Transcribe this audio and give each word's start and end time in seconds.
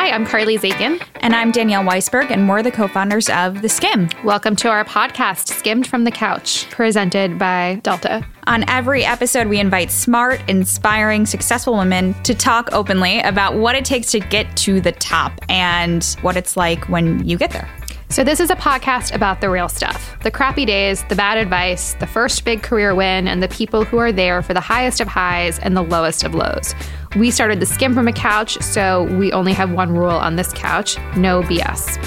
Hi, 0.00 0.12
I'm 0.12 0.24
Carly 0.24 0.56
Zakin. 0.56 1.06
And 1.16 1.36
I'm 1.36 1.50
Danielle 1.52 1.84
Weisberg, 1.84 2.30
and 2.30 2.48
we're 2.48 2.62
the 2.62 2.70
co 2.70 2.88
founders 2.88 3.28
of 3.28 3.60
The 3.60 3.68
Skimm. 3.68 4.10
Welcome 4.24 4.56
to 4.56 4.68
our 4.70 4.82
podcast, 4.82 5.48
Skimmed 5.48 5.86
from 5.86 6.04
the 6.04 6.10
Couch, 6.10 6.66
presented 6.70 7.38
by 7.38 7.80
Delta. 7.82 8.26
On 8.46 8.66
every 8.66 9.04
episode, 9.04 9.46
we 9.46 9.60
invite 9.60 9.90
smart, 9.90 10.40
inspiring, 10.48 11.26
successful 11.26 11.76
women 11.76 12.14
to 12.22 12.34
talk 12.34 12.70
openly 12.72 13.20
about 13.20 13.56
what 13.56 13.74
it 13.74 13.84
takes 13.84 14.10
to 14.12 14.20
get 14.20 14.56
to 14.56 14.80
the 14.80 14.92
top 14.92 15.38
and 15.50 16.16
what 16.22 16.34
it's 16.34 16.56
like 16.56 16.88
when 16.88 17.22
you 17.28 17.36
get 17.36 17.50
there. 17.50 17.68
So, 18.10 18.24
this 18.24 18.40
is 18.40 18.50
a 18.50 18.56
podcast 18.56 19.14
about 19.14 19.40
the 19.40 19.48
real 19.48 19.68
stuff 19.68 20.18
the 20.24 20.32
crappy 20.32 20.64
days, 20.64 21.04
the 21.08 21.14
bad 21.14 21.38
advice, 21.38 21.94
the 21.94 22.08
first 22.08 22.44
big 22.44 22.60
career 22.60 22.92
win, 22.92 23.28
and 23.28 23.40
the 23.40 23.46
people 23.46 23.84
who 23.84 23.98
are 23.98 24.10
there 24.10 24.42
for 24.42 24.52
the 24.52 24.60
highest 24.60 25.00
of 25.00 25.06
highs 25.06 25.60
and 25.60 25.76
the 25.76 25.82
lowest 25.82 26.24
of 26.24 26.34
lows. 26.34 26.74
We 27.14 27.30
started 27.30 27.60
the 27.60 27.66
Skimm 27.66 27.94
from 27.94 28.08
a 28.08 28.12
couch, 28.12 28.60
so 28.60 29.04
we 29.16 29.30
only 29.30 29.52
have 29.52 29.70
one 29.70 29.92
rule 29.92 30.10
on 30.10 30.34
this 30.34 30.52
couch 30.52 30.98
no 31.16 31.42
BS. 31.42 31.98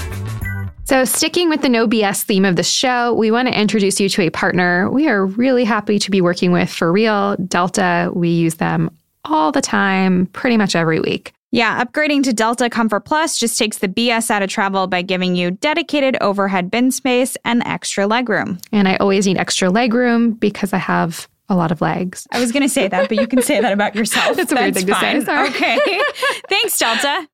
So, 0.84 1.06
sticking 1.06 1.48
with 1.48 1.62
the 1.62 1.70
no 1.70 1.88
BS 1.88 2.24
theme 2.24 2.44
of 2.44 2.56
the 2.56 2.62
show, 2.62 3.14
we 3.14 3.30
want 3.30 3.48
to 3.48 3.58
introduce 3.58 3.98
you 3.98 4.10
to 4.10 4.22
a 4.22 4.30
partner 4.30 4.90
we 4.90 5.08
are 5.08 5.24
really 5.24 5.64
happy 5.64 5.98
to 6.00 6.10
be 6.10 6.20
working 6.20 6.52
with 6.52 6.68
for 6.68 6.92
real 6.92 7.34
Delta. 7.36 8.10
We 8.14 8.28
use 8.28 8.56
them 8.56 8.94
all 9.24 9.52
the 9.52 9.62
time, 9.62 10.26
pretty 10.26 10.58
much 10.58 10.76
every 10.76 11.00
week. 11.00 11.32
Yeah, 11.54 11.84
upgrading 11.84 12.24
to 12.24 12.32
Delta 12.32 12.68
Comfort 12.68 13.04
Plus 13.04 13.38
just 13.38 13.56
takes 13.56 13.78
the 13.78 13.86
BS 13.86 14.28
out 14.28 14.42
of 14.42 14.50
travel 14.50 14.88
by 14.88 15.02
giving 15.02 15.36
you 15.36 15.52
dedicated 15.52 16.16
overhead 16.20 16.68
bin 16.68 16.90
space 16.90 17.36
and 17.44 17.62
extra 17.64 18.08
legroom. 18.08 18.60
And 18.72 18.88
I 18.88 18.96
always 18.96 19.24
need 19.24 19.38
extra 19.38 19.68
legroom 19.68 20.40
because 20.40 20.72
I 20.72 20.78
have 20.78 21.28
a 21.48 21.54
lot 21.54 21.70
of 21.70 21.80
legs. 21.80 22.26
I 22.32 22.40
was 22.40 22.50
going 22.50 22.64
to 22.64 22.68
say 22.68 22.88
that, 22.88 23.08
but 23.08 23.18
you 23.18 23.28
can 23.28 23.40
say 23.40 23.60
that 23.60 23.72
about 23.72 23.94
yourself. 23.94 24.36
That's 24.36 24.50
a 24.50 24.56
weird 24.56 24.74
thing 24.74 24.88
fine. 24.88 25.14
to 25.14 25.20
say. 25.20 25.26
Sorry. 25.26 25.48
Okay. 25.50 25.78
Thanks, 26.48 26.76
Delta. 26.76 27.28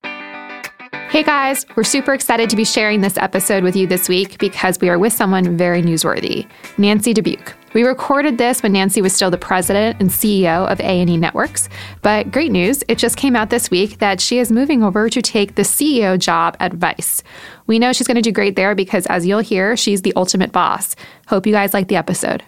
Hey 1.09 1.23
guys, 1.23 1.65
we're 1.74 1.82
super 1.82 2.12
excited 2.12 2.51
to 2.51 2.57
be 2.57 2.66
sharing 2.66 3.01
this 3.01 3.16
episode 3.16 3.65
with 3.65 3.74
you 3.74 3.87
this 3.87 4.07
week 4.07 4.38
because 4.38 4.79
we 4.80 4.90
are 4.90 4.99
with 4.99 5.15
someone 5.15 5.57
very 5.57 5.82
newsworthy, 5.82 6.46
Nancy 6.77 7.15
Dubuc. 7.15 7.55
We 7.73 7.85
recorded 7.85 8.37
this 8.37 8.65
when 8.65 8.73
Nancy 8.73 9.01
was 9.01 9.13
still 9.13 9.30
the 9.30 9.38
president 9.38 10.01
and 10.01 10.10
CEO 10.10 10.66
of 10.71 10.80
A&E 10.80 11.16
Networks, 11.16 11.68
but 12.02 12.32
great 12.32 12.51
news, 12.51 12.82
it 12.88 12.99
just 12.99 13.16
came 13.16 13.37
out 13.37 13.51
this 13.51 13.71
week 13.71 13.99
that 13.99 14.21
she 14.21 14.40
is 14.40 14.51
moving 14.51 14.82
over 14.82 15.09
to 15.09 15.23
take 15.23 15.54
the 15.54 15.62
CEO 15.62 16.18
job 16.18 16.57
at 16.59 16.74
Vice. 16.74 17.23
We 17.68 17.79
know 17.79 17.93
she's 17.93 18.09
going 18.09 18.16
to 18.16 18.23
do 18.23 18.32
great 18.32 18.57
there 18.57 18.74
because 18.74 19.07
as 19.07 19.24
you'll 19.24 19.38
hear, 19.38 19.77
she's 19.77 20.02
the 20.02 20.12
ultimate 20.16 20.51
boss. 20.51 20.96
Hope 21.29 21.46
you 21.46 21.52
guys 21.52 21.73
like 21.73 21.87
the 21.87 21.95
episode. 21.95 22.43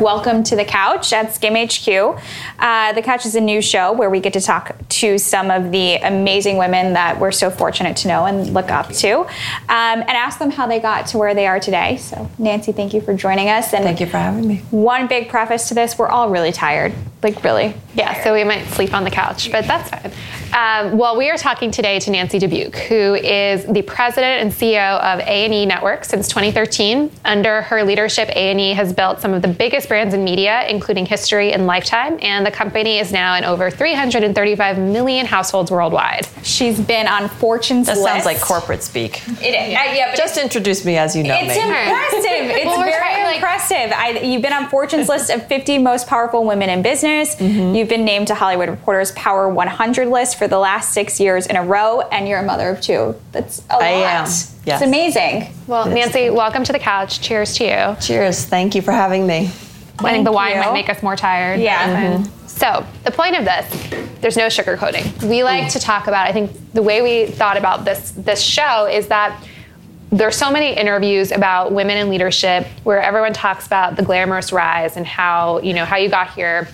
Welcome 0.00 0.42
to 0.44 0.56
The 0.56 0.64
Couch 0.64 1.12
at 1.12 1.26
Skimm 1.26 1.52
HQ. 1.66 2.18
Uh, 2.58 2.94
the 2.94 3.02
Couch 3.02 3.26
is 3.26 3.34
a 3.34 3.40
new 3.42 3.60
show 3.60 3.92
where 3.92 4.08
we 4.08 4.20
get 4.20 4.32
to 4.32 4.40
talk 4.40 4.74
to 4.88 5.18
some 5.18 5.50
of 5.50 5.70
the 5.70 5.96
amazing 5.96 6.56
women 6.56 6.94
that 6.94 7.20
we're 7.20 7.30
so 7.30 7.50
fortunate 7.50 7.98
to 7.98 8.08
know 8.08 8.24
and 8.24 8.54
look 8.54 8.70
up 8.70 8.88
to 8.88 9.18
um, 9.20 9.26
and 9.68 10.08
ask 10.08 10.38
them 10.38 10.50
how 10.50 10.66
they 10.66 10.80
got 10.80 11.08
to 11.08 11.18
where 11.18 11.34
they 11.34 11.46
are 11.46 11.60
today. 11.60 11.98
So, 11.98 12.30
Nancy, 12.38 12.72
thank 12.72 12.94
you 12.94 13.02
for 13.02 13.12
joining 13.12 13.50
us. 13.50 13.74
And 13.74 13.84
thank 13.84 14.00
you 14.00 14.06
for 14.06 14.16
having 14.16 14.48
me. 14.48 14.62
One 14.70 15.08
big 15.08 15.28
preface 15.28 15.68
to 15.68 15.74
this 15.74 15.98
we're 15.98 16.08
all 16.08 16.30
really 16.30 16.52
tired. 16.52 16.94
Like, 17.22 17.44
really. 17.44 17.74
Yeah, 17.94 18.24
so 18.24 18.32
we 18.32 18.44
might 18.44 18.64
sleep 18.68 18.94
on 18.94 19.04
the 19.04 19.10
couch, 19.10 19.52
but 19.52 19.66
that's 19.66 19.90
fine. 19.90 20.10
Um, 20.52 20.98
well, 20.98 21.16
we 21.16 21.30
are 21.30 21.38
talking 21.38 21.70
today 21.70 21.98
to 22.00 22.10
Nancy 22.10 22.38
Dubuc, 22.38 22.74
who 22.86 23.14
is 23.14 23.64
the 23.64 23.80
president 23.80 24.42
and 24.42 24.52
CEO 24.52 25.00
of 25.00 25.20
A&E 25.20 25.64
Network 25.64 26.04
since 26.04 26.28
2013. 26.28 27.10
Under 27.24 27.62
her 27.62 27.82
leadership, 27.82 28.28
A&E 28.28 28.74
has 28.74 28.92
built 28.92 29.20
some 29.22 29.32
of 29.32 29.40
the 29.40 29.48
biggest 29.48 29.88
brands 29.88 30.12
in 30.12 30.24
media, 30.24 30.66
including 30.68 31.06
History 31.06 31.54
and 31.54 31.66
Lifetime, 31.66 32.18
and 32.20 32.44
the 32.44 32.50
company 32.50 32.98
is 32.98 33.12
now 33.12 33.34
in 33.36 33.44
over 33.44 33.70
335 33.70 34.78
million 34.78 35.24
households 35.24 35.70
worldwide. 35.70 36.28
She's 36.42 36.78
been 36.78 37.08
on 37.08 37.30
Fortune's 37.30 37.86
list. 37.86 38.00
that 38.00 38.02
list. 38.02 38.12
sounds 38.12 38.24
like 38.26 38.40
corporate 38.40 38.82
speak. 38.82 39.22
It, 39.40 39.54
uh, 39.54 39.94
yeah, 39.94 40.14
Just 40.14 40.36
introduce 40.36 40.84
me 40.84 40.98
as 40.98 41.16
you 41.16 41.22
know 41.22 41.34
it's 41.34 41.56
me. 41.56 41.62
Impressive. 41.62 42.56
It's 42.56 42.66
well, 42.66 42.82
very 42.82 43.36
impressive. 43.36 43.92
I, 43.92 44.20
you've 44.20 44.42
been 44.42 44.52
on 44.52 44.68
Fortune's 44.68 45.08
list 45.08 45.30
of 45.30 45.46
50 45.46 45.78
most 45.78 46.06
powerful 46.06 46.44
women 46.44 46.68
in 46.68 46.82
business. 46.82 47.36
Mm-hmm. 47.36 47.74
You've 47.74 47.88
been 47.88 48.04
named 48.04 48.28
to 48.28 48.34
Hollywood 48.34 48.68
Reporter's 48.68 49.12
Power 49.12 49.48
100 49.48 50.08
list 50.08 50.38
for 50.42 50.48
the 50.48 50.58
last 50.58 50.92
six 50.92 51.20
years 51.20 51.46
in 51.46 51.54
a 51.54 51.62
row, 51.62 52.00
and 52.00 52.26
you're 52.26 52.40
a 52.40 52.42
mother 52.42 52.70
of 52.70 52.80
two. 52.80 53.14
That's 53.30 53.60
a 53.70 53.74
lot. 53.74 53.82
I 53.82 53.88
am. 53.90 54.24
Yes. 54.24 54.58
It's 54.66 54.82
amazing. 54.82 55.54
Well, 55.68 55.86
yes. 55.86 56.12
Nancy, 56.12 56.30
welcome 56.30 56.64
to 56.64 56.72
the 56.72 56.80
couch. 56.80 57.20
Cheers 57.20 57.54
to 57.58 57.64
you. 57.64 57.96
Cheers. 58.00 58.44
Thank 58.44 58.74
you 58.74 58.82
for 58.82 58.90
having 58.90 59.24
me. 59.24 59.46
Thank 59.46 60.02
I 60.02 60.12
think 60.14 60.24
the 60.24 60.32
wine 60.32 60.56
you. 60.56 60.60
might 60.62 60.72
make 60.72 60.88
us 60.88 61.00
more 61.00 61.14
tired. 61.14 61.60
Yeah. 61.60 62.16
Mm-hmm. 62.16 62.46
So, 62.48 62.84
the 63.04 63.12
point 63.12 63.36
of 63.36 63.44
this, 63.44 64.20
there's 64.20 64.36
no 64.36 64.48
sugarcoating. 64.48 65.22
We 65.22 65.44
like 65.44 65.66
Ooh. 65.66 65.70
to 65.70 65.78
talk 65.78 66.08
about, 66.08 66.26
I 66.26 66.32
think 66.32 66.50
the 66.72 66.82
way 66.82 67.02
we 67.02 67.30
thought 67.30 67.56
about 67.56 67.84
this 67.84 68.10
this 68.10 68.40
show 68.40 68.86
is 68.86 69.06
that 69.06 69.46
there's 70.10 70.34
so 70.34 70.50
many 70.50 70.76
interviews 70.76 71.30
about 71.30 71.70
women 71.70 71.98
in 71.98 72.10
leadership 72.10 72.66
where 72.82 73.00
everyone 73.00 73.32
talks 73.32 73.64
about 73.64 73.94
the 73.94 74.02
glamorous 74.02 74.52
rise 74.52 74.96
and 74.96 75.06
how, 75.06 75.60
you 75.60 75.72
know, 75.72 75.84
how 75.84 75.98
you 75.98 76.08
got 76.08 76.34
here 76.34 76.66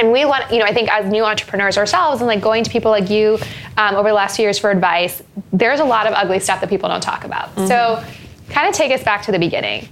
and 0.00 0.10
we 0.10 0.24
want, 0.24 0.50
you 0.50 0.58
know, 0.58 0.64
I 0.64 0.72
think 0.72 0.90
as 0.90 1.10
new 1.10 1.24
entrepreneurs 1.24 1.76
ourselves 1.76 2.22
and 2.22 2.26
like 2.26 2.40
going 2.40 2.64
to 2.64 2.70
people 2.70 2.90
like 2.90 3.10
you 3.10 3.38
um, 3.76 3.94
over 3.94 4.08
the 4.08 4.14
last 4.14 4.36
few 4.36 4.44
years 4.44 4.58
for 4.58 4.70
advice, 4.70 5.22
there's 5.52 5.78
a 5.78 5.84
lot 5.84 6.06
of 6.06 6.14
ugly 6.14 6.40
stuff 6.40 6.62
that 6.62 6.70
people 6.70 6.88
don't 6.88 7.02
talk 7.02 7.24
about. 7.24 7.54
Mm-hmm. 7.54 7.66
So, 7.66 8.04
kind 8.48 8.68
of 8.68 8.74
take 8.74 8.90
us 8.92 9.04
back 9.04 9.22
to 9.26 9.32
the 9.32 9.38
beginning. 9.38 9.88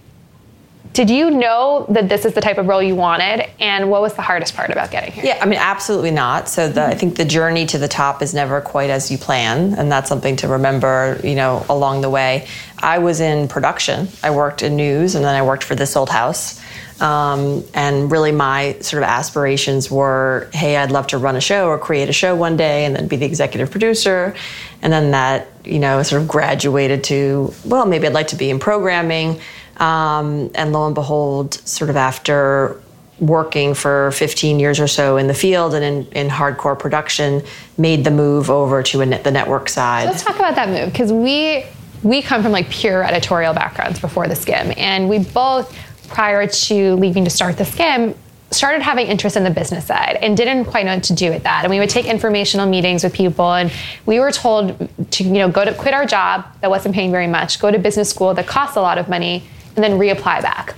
Did 0.98 1.10
you 1.10 1.30
know 1.30 1.86
that 1.90 2.08
this 2.08 2.24
is 2.24 2.32
the 2.32 2.40
type 2.40 2.58
of 2.58 2.66
role 2.66 2.82
you 2.82 2.96
wanted? 2.96 3.48
And 3.60 3.88
what 3.88 4.02
was 4.02 4.14
the 4.14 4.22
hardest 4.22 4.56
part 4.56 4.70
about 4.70 4.90
getting 4.90 5.12
here? 5.12 5.26
Yeah, 5.26 5.38
I 5.40 5.46
mean, 5.46 5.60
absolutely 5.60 6.10
not. 6.10 6.48
So 6.48 6.66
the, 6.66 6.80
mm-hmm. 6.80 6.90
I 6.90 6.94
think 6.96 7.14
the 7.14 7.24
journey 7.24 7.66
to 7.66 7.78
the 7.78 7.86
top 7.86 8.20
is 8.20 8.34
never 8.34 8.60
quite 8.60 8.90
as 8.90 9.08
you 9.08 9.16
plan, 9.16 9.74
and 9.74 9.92
that's 9.92 10.08
something 10.08 10.34
to 10.38 10.48
remember, 10.48 11.20
you 11.22 11.36
know, 11.36 11.64
along 11.68 12.00
the 12.00 12.10
way. 12.10 12.48
I 12.78 12.98
was 12.98 13.20
in 13.20 13.46
production. 13.46 14.08
I 14.24 14.32
worked 14.32 14.64
in 14.64 14.74
news, 14.74 15.14
and 15.14 15.24
then 15.24 15.36
I 15.36 15.42
worked 15.42 15.62
for 15.62 15.76
This 15.76 15.94
Old 15.94 16.10
House. 16.10 16.60
Um, 17.00 17.62
and 17.74 18.10
really, 18.10 18.32
my 18.32 18.76
sort 18.80 19.04
of 19.04 19.08
aspirations 19.08 19.88
were 19.88 20.50
hey, 20.52 20.76
I'd 20.76 20.90
love 20.90 21.06
to 21.08 21.18
run 21.18 21.36
a 21.36 21.40
show 21.40 21.68
or 21.68 21.78
create 21.78 22.08
a 22.08 22.12
show 22.12 22.34
one 22.34 22.56
day 22.56 22.86
and 22.86 22.96
then 22.96 23.06
be 23.06 23.14
the 23.14 23.26
executive 23.26 23.70
producer. 23.70 24.34
And 24.82 24.92
then 24.92 25.12
that, 25.12 25.46
you 25.64 25.78
know, 25.78 26.02
sort 26.02 26.22
of 26.22 26.26
graduated 26.26 27.04
to, 27.04 27.54
well, 27.64 27.86
maybe 27.86 28.08
I'd 28.08 28.14
like 28.14 28.28
to 28.28 28.36
be 28.36 28.50
in 28.50 28.58
programming. 28.58 29.40
Um, 29.80 30.50
and 30.54 30.72
lo 30.72 30.86
and 30.86 30.94
behold, 30.94 31.54
sort 31.54 31.90
of 31.90 31.96
after 31.96 32.80
working 33.20 33.74
for 33.74 34.12
15 34.12 34.60
years 34.60 34.78
or 34.78 34.86
so 34.86 35.16
in 35.16 35.26
the 35.26 35.34
field 35.34 35.74
and 35.74 35.84
in, 35.84 36.12
in 36.12 36.28
hardcore 36.28 36.78
production, 36.78 37.42
made 37.76 38.04
the 38.04 38.10
move 38.10 38.50
over 38.50 38.82
to 38.82 38.98
the 38.98 39.30
network 39.30 39.68
side. 39.68 40.04
So 40.04 40.10
let's 40.10 40.22
talk 40.22 40.36
about 40.36 40.54
that 40.54 40.68
move 40.68 40.92
because 40.92 41.12
we 41.12 41.64
we 42.04 42.22
come 42.22 42.42
from 42.42 42.52
like 42.52 42.70
pure 42.70 43.02
editorial 43.02 43.54
backgrounds 43.54 43.98
before 43.98 44.28
the 44.28 44.34
Skimm, 44.34 44.72
and 44.76 45.08
we 45.08 45.18
both 45.18 45.76
prior 46.08 46.46
to 46.46 46.94
leaving 46.94 47.24
to 47.24 47.30
start 47.30 47.58
the 47.58 47.64
Skimm 47.64 48.16
started 48.50 48.80
having 48.80 49.06
interest 49.06 49.36
in 49.36 49.44
the 49.44 49.50
business 49.50 49.84
side 49.84 50.16
and 50.22 50.36
didn't 50.36 50.64
quite 50.64 50.86
know 50.86 50.94
what 50.94 51.04
to 51.04 51.12
do 51.12 51.30
with 51.30 51.42
that 51.42 51.64
and 51.64 51.70
we 51.70 51.78
would 51.78 51.90
take 51.90 52.06
informational 52.06 52.66
meetings 52.66 53.04
with 53.04 53.12
people 53.12 53.52
and 53.52 53.70
we 54.06 54.18
were 54.18 54.32
told 54.32 54.88
to 55.10 55.22
you 55.22 55.34
know 55.34 55.50
go 55.50 55.66
to 55.66 55.74
quit 55.74 55.92
our 55.92 56.06
job 56.06 56.46
that 56.62 56.70
wasn't 56.70 56.94
paying 56.94 57.10
very 57.10 57.26
much 57.26 57.60
go 57.60 57.70
to 57.70 57.78
business 57.78 58.08
school 58.08 58.32
that 58.32 58.46
costs 58.46 58.74
a 58.74 58.80
lot 58.80 58.96
of 58.96 59.06
money 59.06 59.44
and 59.78 59.84
then 59.84 59.98
reapply 59.98 60.42
back 60.42 60.74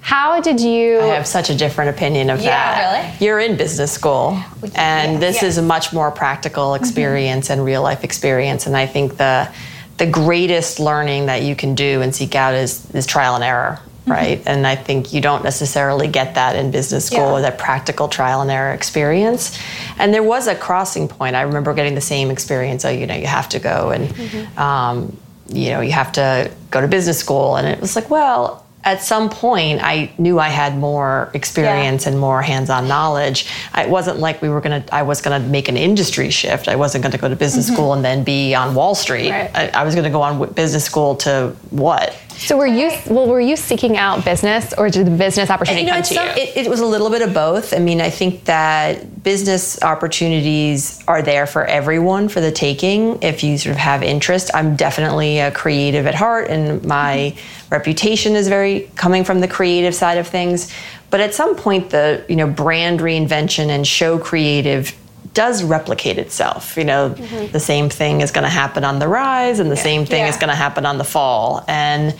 how 0.00 0.38
did 0.38 0.60
you 0.60 1.00
I 1.00 1.06
have 1.06 1.26
such 1.26 1.48
a 1.48 1.54
different 1.54 1.96
opinion 1.96 2.28
of 2.28 2.42
yeah, 2.42 2.50
that. 2.50 3.04
Really? 3.16 3.26
You're 3.26 3.40
in 3.40 3.56
business 3.56 3.90
school 3.90 4.38
and 4.74 5.14
yeah, 5.14 5.18
this 5.18 5.40
yeah. 5.40 5.48
is 5.48 5.56
a 5.56 5.62
much 5.62 5.94
more 5.94 6.10
practical 6.10 6.72
mm-hmm. 6.72 6.84
experience 6.84 7.46
mm-hmm. 7.46 7.60
and 7.60 7.64
real 7.64 7.82
life 7.82 8.04
experience 8.04 8.66
and 8.66 8.76
I 8.76 8.86
think 8.86 9.16
the 9.16 9.48
the 9.96 10.06
greatest 10.06 10.78
learning 10.78 11.26
that 11.26 11.42
you 11.42 11.56
can 11.56 11.74
do 11.74 12.02
and 12.02 12.14
seek 12.14 12.34
out 12.34 12.54
is, 12.54 12.90
is 12.94 13.06
trial 13.06 13.34
and 13.34 13.44
error 13.44 13.80
right? 14.06 14.38
Mm-hmm. 14.38 14.48
And 14.48 14.66
I 14.66 14.76
think 14.76 15.12
you 15.12 15.20
don't 15.20 15.42
necessarily 15.42 16.08
get 16.08 16.34
that 16.34 16.56
in 16.56 16.70
business 16.70 17.06
school, 17.06 17.36
that 17.36 17.56
practical 17.56 18.08
trial 18.08 18.42
and 18.42 18.50
error 18.50 18.74
experience. 18.74 19.58
And 19.98 20.12
there 20.12 20.22
was 20.22 20.46
a 20.46 20.54
crossing 20.54 21.08
point. 21.08 21.36
I 21.36 21.42
remember 21.42 21.72
getting 21.72 21.94
the 21.94 22.02
same 22.02 22.30
experience. 22.30 22.84
Oh, 22.84 22.90
you 22.90 23.06
know, 23.06 23.14
you 23.14 23.26
have 23.26 23.48
to 23.48 23.58
go 23.58 23.92
and, 23.92 24.08
mm-hmm. 24.10 24.58
um, 24.58 25.16
you 25.48 25.70
know, 25.70 25.80
you 25.80 25.92
have 25.92 26.12
to 26.12 26.50
go 26.70 26.80
to 26.80 26.88
business 26.88 27.18
school. 27.18 27.56
And 27.56 27.66
it 27.66 27.80
was 27.80 27.96
like, 27.96 28.10
well, 28.10 28.64
at 28.84 29.02
some 29.02 29.30
point 29.30 29.80
I 29.82 30.12
knew 30.18 30.38
I 30.38 30.48
had 30.48 30.76
more 30.76 31.30
experience 31.32 32.04
yeah. 32.04 32.12
and 32.12 32.20
more 32.20 32.42
hands-on 32.42 32.86
knowledge. 32.86 33.50
It 33.76 33.88
wasn't 33.88 34.18
like 34.18 34.42
we 34.42 34.48
were 34.48 34.60
gonna 34.60 34.84
I 34.92 35.02
was 35.02 35.20
gonna 35.22 35.40
make 35.40 35.68
an 35.68 35.76
industry 35.76 36.30
shift. 36.30 36.68
I 36.68 36.76
wasn't 36.76 37.02
gonna 37.02 37.18
go 37.18 37.28
to 37.28 37.36
business 37.36 37.66
mm-hmm. 37.66 37.74
school 37.74 37.92
and 37.94 38.04
then 38.04 38.24
be 38.24 38.54
on 38.54 38.74
Wall 38.74 38.94
Street. 38.94 39.30
Right. 39.30 39.50
I, 39.54 39.68
I, 39.68 39.84
was 39.84 39.94
gonna 39.94 40.10
go 40.10 40.20
on 40.20 40.52
business 40.52 40.84
school 40.84 41.16
to 41.16 41.56
what? 41.70 42.14
So 42.44 42.58
were 42.58 42.66
you 42.66 42.90
well? 43.06 43.26
Were 43.26 43.40
you 43.40 43.56
seeking 43.56 43.96
out 43.96 44.24
business, 44.24 44.74
or 44.76 44.90
did 44.90 45.06
the 45.06 45.10
business 45.10 45.48
opportunity 45.48 45.82
you 45.82 45.86
know, 45.86 45.94
come 45.94 46.02
to 46.02 46.14
some, 46.14 46.26
you? 46.28 46.42
It, 46.42 46.56
it, 46.66 46.68
was 46.68 46.80
a 46.80 46.86
little 46.86 47.08
bit 47.08 47.22
of 47.22 47.32
both. 47.32 47.72
I 47.72 47.78
mean, 47.78 48.02
I 48.02 48.10
think 48.10 48.44
that 48.44 49.22
business 49.22 49.82
opportunities 49.82 51.02
are 51.08 51.22
there 51.22 51.46
for 51.46 51.64
everyone 51.64 52.28
for 52.28 52.42
the 52.42 52.52
taking 52.52 53.22
if 53.22 53.42
you 53.42 53.56
sort 53.56 53.72
of 53.72 53.78
have 53.78 54.02
interest. 54.02 54.50
I'm 54.52 54.76
definitely 54.76 55.38
a 55.38 55.50
creative 55.52 56.06
at 56.06 56.14
heart, 56.14 56.50
and 56.50 56.84
my 56.84 57.34
mm-hmm. 57.34 57.68
reputation 57.74 58.36
is 58.36 58.48
very 58.48 58.90
coming 58.94 59.24
from 59.24 59.40
the 59.40 59.48
creative 59.48 59.94
side 59.94 60.18
of 60.18 60.28
things. 60.28 60.70
But 61.08 61.20
at 61.20 61.32
some 61.32 61.56
point, 61.56 61.90
the 61.90 62.26
you 62.28 62.36
know 62.36 62.46
brand 62.46 63.00
reinvention 63.00 63.68
and 63.68 63.86
show 63.86 64.18
creative 64.18 64.94
does 65.34 65.62
replicate 65.62 66.18
itself. 66.18 66.76
You 66.76 66.84
know, 66.84 67.10
mm-hmm. 67.10 67.52
the 67.52 67.60
same 67.60 67.90
thing 67.90 68.20
is 68.20 68.30
going 68.30 68.44
to 68.44 68.50
happen 68.50 68.84
on 68.84 68.98
the 68.98 69.08
rise, 69.08 69.58
and 69.58 69.70
the 69.70 69.76
yeah. 69.76 69.82
same 69.82 70.06
thing 70.06 70.20
yeah. 70.20 70.30
is 70.30 70.36
going 70.36 70.50
to 70.50 70.56
happen 70.56 70.86
on 70.86 70.98
the 70.98 71.04
fall. 71.04 71.64
And 71.68 72.16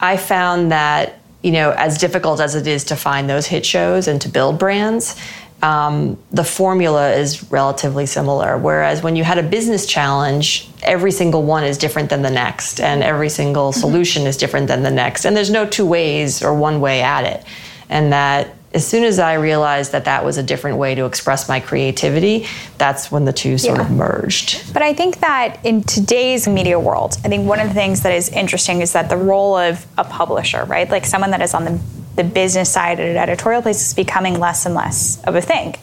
I 0.00 0.16
found 0.16 0.70
that 0.70 1.18
you 1.42 1.52
know, 1.52 1.70
as 1.70 1.98
difficult 1.98 2.40
as 2.40 2.54
it 2.54 2.66
is 2.66 2.84
to 2.84 2.96
find 2.96 3.30
those 3.30 3.46
hit 3.46 3.64
shows 3.64 4.08
and 4.08 4.20
to 4.20 4.28
build 4.28 4.58
brands, 4.58 5.16
um, 5.62 6.18
the 6.30 6.44
formula 6.44 7.12
is 7.12 7.50
relatively 7.50 8.06
similar. 8.06 8.58
Whereas 8.58 9.02
when 9.02 9.16
you 9.16 9.24
had 9.24 9.38
a 9.38 9.42
business 9.42 9.86
challenge, 9.86 10.68
every 10.82 11.10
single 11.10 11.42
one 11.42 11.64
is 11.64 11.78
different 11.78 12.10
than 12.10 12.22
the 12.22 12.30
next, 12.30 12.80
and 12.80 13.02
every 13.02 13.28
single 13.28 13.70
mm-hmm. 13.70 13.80
solution 13.80 14.26
is 14.26 14.36
different 14.36 14.68
than 14.68 14.82
the 14.82 14.90
next. 14.90 15.24
And 15.24 15.36
there's 15.36 15.50
no 15.50 15.66
two 15.66 15.86
ways 15.86 16.42
or 16.42 16.54
one 16.54 16.80
way 16.80 17.02
at 17.02 17.24
it. 17.24 17.44
And 17.88 18.12
that 18.12 18.54
as 18.74 18.86
soon 18.86 19.04
as 19.04 19.18
I 19.18 19.34
realized 19.34 19.92
that 19.92 20.04
that 20.04 20.24
was 20.24 20.36
a 20.36 20.42
different 20.42 20.76
way 20.76 20.94
to 20.94 21.06
express 21.06 21.48
my 21.48 21.58
creativity, 21.58 22.46
that's 22.76 23.10
when 23.10 23.24
the 23.24 23.32
two 23.32 23.56
sort 23.56 23.78
yeah. 23.78 23.84
of 23.84 23.90
merged. 23.90 24.72
But 24.74 24.82
I 24.82 24.92
think 24.92 25.20
that 25.20 25.58
in 25.64 25.82
today's 25.82 26.46
media 26.46 26.78
world, 26.78 27.16
I 27.24 27.28
think 27.28 27.48
one 27.48 27.60
of 27.60 27.68
the 27.68 27.74
things 27.74 28.02
that 28.02 28.12
is 28.12 28.28
interesting 28.28 28.82
is 28.82 28.92
that 28.92 29.08
the 29.08 29.16
role 29.16 29.56
of 29.56 29.86
a 29.96 30.04
publisher, 30.04 30.64
right? 30.64 30.88
Like 30.88 31.06
someone 31.06 31.30
that 31.30 31.40
is 31.40 31.54
on 31.54 31.64
the, 31.64 31.80
the 32.16 32.24
business 32.24 32.70
side 32.70 33.00
at 33.00 33.06
an 33.06 33.16
editorial 33.16 33.62
place 33.62 33.88
is 33.88 33.94
becoming 33.94 34.38
less 34.38 34.66
and 34.66 34.74
less 34.74 35.22
of 35.24 35.34
a 35.34 35.40
thing. 35.40 35.74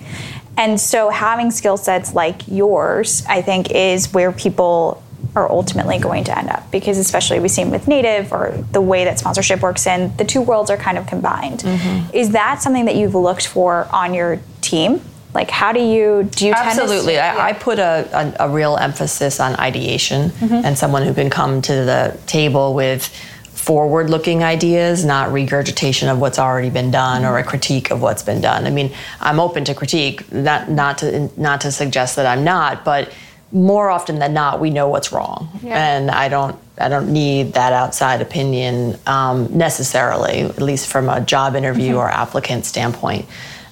And 0.58 0.80
so 0.80 1.10
having 1.10 1.52
skill 1.52 1.78
sets 1.78 2.14
like 2.14 2.48
yours, 2.48 3.26
I 3.28 3.42
think, 3.42 3.72
is 3.72 4.14
where 4.14 4.32
people 4.32 5.04
are 5.36 5.52
ultimately 5.52 6.00
going 6.00 6.24
to 6.24 6.38
end 6.38 6.50
up 6.50 6.72
because 6.72 6.98
especially 6.98 7.40
we've 7.40 7.52
seen 7.52 7.70
with 7.70 7.88
native 7.88 8.32
or 8.32 8.52
the 8.72 8.82
way 8.82 9.04
that 9.04 9.20
sponsorship 9.20 9.62
works 9.62 9.86
in 9.86 10.16
the 10.18 10.24
two 10.24 10.42
worlds 10.42 10.70
are 10.70 10.78
kind 10.78 10.98
of 10.98 11.06
combined 11.08 11.60
mm-hmm. 11.60 12.16
is 12.16 12.32
that 12.32 12.62
something 12.62 12.86
that 12.86 12.96
you've 12.96 13.16
looked 13.16 13.46
for 13.46 13.88
on 13.92 14.14
your 14.14 14.40
team 14.62 15.02
like 15.34 15.52
how 15.52 15.74
do 15.74 15.82
you 15.82 16.24
do 16.32 16.48
you 16.48 16.54
absolutely 16.54 17.14
to, 17.16 17.20
I, 17.20 17.50
I, 17.50 17.54
put 17.54 17.78
a, 17.78 18.36
a, 18.40 18.48
a, 18.48 18.50
real 18.50 18.78
emphasis 18.78 19.42
on 19.42 19.56
ideation 19.58 20.30
mm-hmm. 20.30 20.66
and 20.66 20.78
someone 20.78 21.04
who 21.04 21.14
can 21.14 21.30
come 21.30 21.62
to 21.64 21.74
the 21.74 22.18
table 22.26 22.74
with 22.74 23.08
forward 23.50 24.10
looking 24.10 24.44
ideas 24.44 25.04
not 25.04 25.34
regurgitation 25.34 26.08
of 26.08 26.20
what's 26.20 26.40
already 26.40 26.70
been 26.70 26.92
done 26.92 27.24
mm-hmm. 27.24 27.32
or 27.34 27.38
a 27.38 27.44
critique 27.44 27.92
of 27.92 28.02
what's 28.02 28.24
been 28.24 28.40
done 28.40 28.66
i 28.66 28.70
mean 28.70 28.94
i'm 29.20 29.40
open 29.40 29.66
to 29.66 29.76
critique 29.76 30.32
not 30.32 30.70
not 30.70 31.00
to 31.00 31.30
not 31.36 31.62
to 31.62 31.72
suggest 31.72 32.16
that 32.16 32.26
i'm 32.26 32.44
not 32.44 32.86
but 32.86 33.12
more 33.56 33.90
often 33.90 34.20
than 34.20 34.34
not, 34.34 34.60
we 34.60 34.70
know 34.70 34.90
what's 34.90 35.12
wrong, 35.12 35.50
yeah. 35.64 35.96
and 35.96 36.12
I 36.12 36.28
don't 36.28 36.58
I 36.78 36.90
don't 36.90 37.12
need 37.12 37.54
that 37.54 37.72
outside 37.72 38.22
opinion 38.22 39.00
um, 39.08 39.58
necessarily, 39.58 40.42
at 40.42 40.62
least 40.62 40.88
from 40.88 41.08
a 41.10 41.22
job 41.22 41.56
interview 41.56 41.92
mm-hmm. 41.92 42.00
or 42.00 42.10
applicant 42.10 42.66
standpoint. 42.66 43.26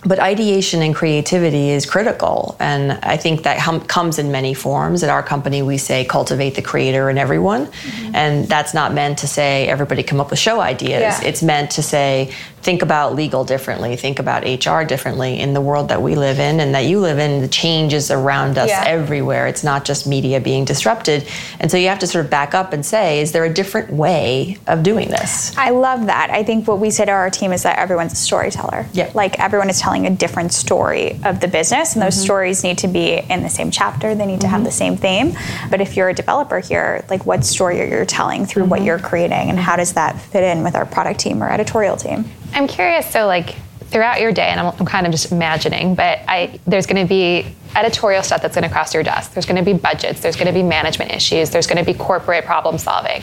But 0.06 0.20
ideation 0.20 0.82
and 0.82 0.94
creativity 0.94 1.70
is 1.70 1.86
critical. 1.86 2.58
And 2.60 2.94
I 3.04 3.16
think 3.16 3.44
that 3.44 3.58
hum- 3.60 3.82
comes 3.82 4.20
in 4.20 4.32
many 4.32 4.54
forms. 4.54 5.02
At 5.02 5.10
our 5.10 5.24
company, 5.24 5.62
we 5.62 5.78
say 5.78 6.04
cultivate 6.04 6.56
the 6.56 6.62
creator 6.62 7.10
in 7.10 7.18
everyone. 7.18 7.68
Mm-hmm. 7.68 8.16
And 8.16 8.46
that's 8.46 8.74
not 8.74 8.94
meant 8.94 9.20
to 9.20 9.28
say 9.28 9.68
everybody 9.68 10.04
come 10.04 10.20
up 10.20 10.30
with 10.30 10.40
show 10.40 10.60
ideas. 10.60 11.22
Yeah. 11.22 11.24
It's 11.24 11.42
meant 11.42 11.72
to 11.72 11.84
say 11.84 12.34
think 12.64 12.82
about 12.82 13.14
legal 13.14 13.44
differently, 13.44 13.96
think 13.98 14.20
about 14.20 14.44
HR 14.44 14.84
differently 14.84 15.40
in 15.40 15.54
the 15.54 15.62
world 15.62 15.90
that 15.90 16.02
we 16.02 16.16
live 16.16 16.40
in 16.40 16.62
and 16.62 16.74
that 16.74 16.86
you 16.86 17.00
live 17.00 17.20
in. 17.20 17.42
The 17.42 17.48
changes 17.50 18.10
around 18.10 18.58
us 18.58 18.70
yeah. 18.70 18.84
everywhere. 18.86 19.48
It's 19.48 19.64
not 19.64 19.84
just 19.84 20.08
media 20.08 20.40
being 20.40 20.64
disrupted. 20.64 21.28
And 21.60 21.70
so 21.70 21.78
you 21.78 21.90
have 21.90 22.00
to 22.00 22.08
sort 22.08 22.24
of 22.24 22.32
back 22.32 22.54
up 22.54 22.72
and 22.72 22.86
say, 22.86 23.20
is 23.20 23.34
there 23.34 23.44
a 23.44 23.54
different 23.54 23.92
way 23.92 24.58
of 24.68 24.82
doing 24.82 25.10
this? 25.10 25.56
I 25.58 25.72
love 25.72 26.06
that. 26.06 26.30
I 26.32 26.44
think 26.44 26.68
what 26.68 26.80
we 26.80 26.90
say 26.90 27.06
to 27.06 27.12
our 27.12 27.30
team 27.30 27.52
is 27.52 27.64
that 27.64 27.78
everyone's 27.78 28.14
a 28.14 28.18
storyteller. 28.18 28.88
Yeah. 28.94 29.12
Like 29.14 29.40
everyone 29.40 29.70
is 29.70 29.80
telling 29.80 30.08
a 30.08 30.10
different 30.10 30.54
story 30.54 31.20
of 31.26 31.42
the 31.42 31.50
business, 31.50 31.94
and 31.94 32.02
those 32.02 32.16
mm-hmm. 32.16 32.24
stories 32.24 32.64
need 32.64 32.78
to 32.80 32.88
be 32.88 33.18
in 33.30 33.44
the 33.44 33.50
same 33.50 33.72
chapter. 33.72 34.16
They 34.16 34.26
need 34.26 34.42
to 34.42 34.48
mm-hmm. 34.48 34.56
have 34.56 34.64
the 34.64 34.72
same 34.72 34.96
theme. 34.96 35.34
But 35.70 35.82
if 35.82 35.98
you're 35.98 36.10
a 36.10 36.14
developer 36.14 36.60
here, 36.60 37.04
like 37.10 37.26
what 37.26 37.44
story 37.44 37.82
are 37.82 37.86
you're 37.86 38.06
telling 38.06 38.46
through 38.46 38.64
mm-hmm. 38.64 38.72
what 38.72 38.84
you're 38.84 39.00
creating, 39.00 39.50
and 39.50 39.60
how 39.60 39.76
does 39.76 39.94
that 39.94 40.20
fit 40.20 40.44
in 40.44 40.64
with 40.64 40.76
our 40.76 40.86
product 40.86 41.20
team 41.20 41.44
or 41.44 41.50
editorial 41.50 41.98
team? 41.98 42.26
I'm 42.54 42.68
curious. 42.68 43.10
So, 43.10 43.26
like 43.26 43.56
throughout 43.86 44.22
your 44.22 44.32
day, 44.32 44.48
and 44.48 44.60
I'm, 44.60 44.74
I'm 44.80 44.86
kind 44.86 45.06
of 45.06 45.12
just 45.12 45.32
imagining, 45.32 45.96
but 45.96 46.20
I 46.28 46.60
there's 46.66 46.86
going 46.86 47.02
to 47.06 47.08
be 47.08 47.56
editorial 47.76 48.24
stuff 48.24 48.42
that's 48.42 48.56
going 48.56 48.68
to 48.68 48.74
cross 48.74 48.94
your 48.94 49.04
desk. 49.04 49.34
There's 49.34 49.46
going 49.46 49.64
to 49.64 49.64
be 49.64 49.78
budgets. 49.78 50.22
There's 50.22 50.36
going 50.36 50.48
to 50.48 50.54
be 50.54 50.64
management 50.64 51.12
issues. 51.12 51.50
There's 51.50 51.68
going 51.68 51.84
to 51.84 51.92
be 51.92 51.98
corporate 51.98 52.46
problem 52.46 52.78
solving. 52.78 53.22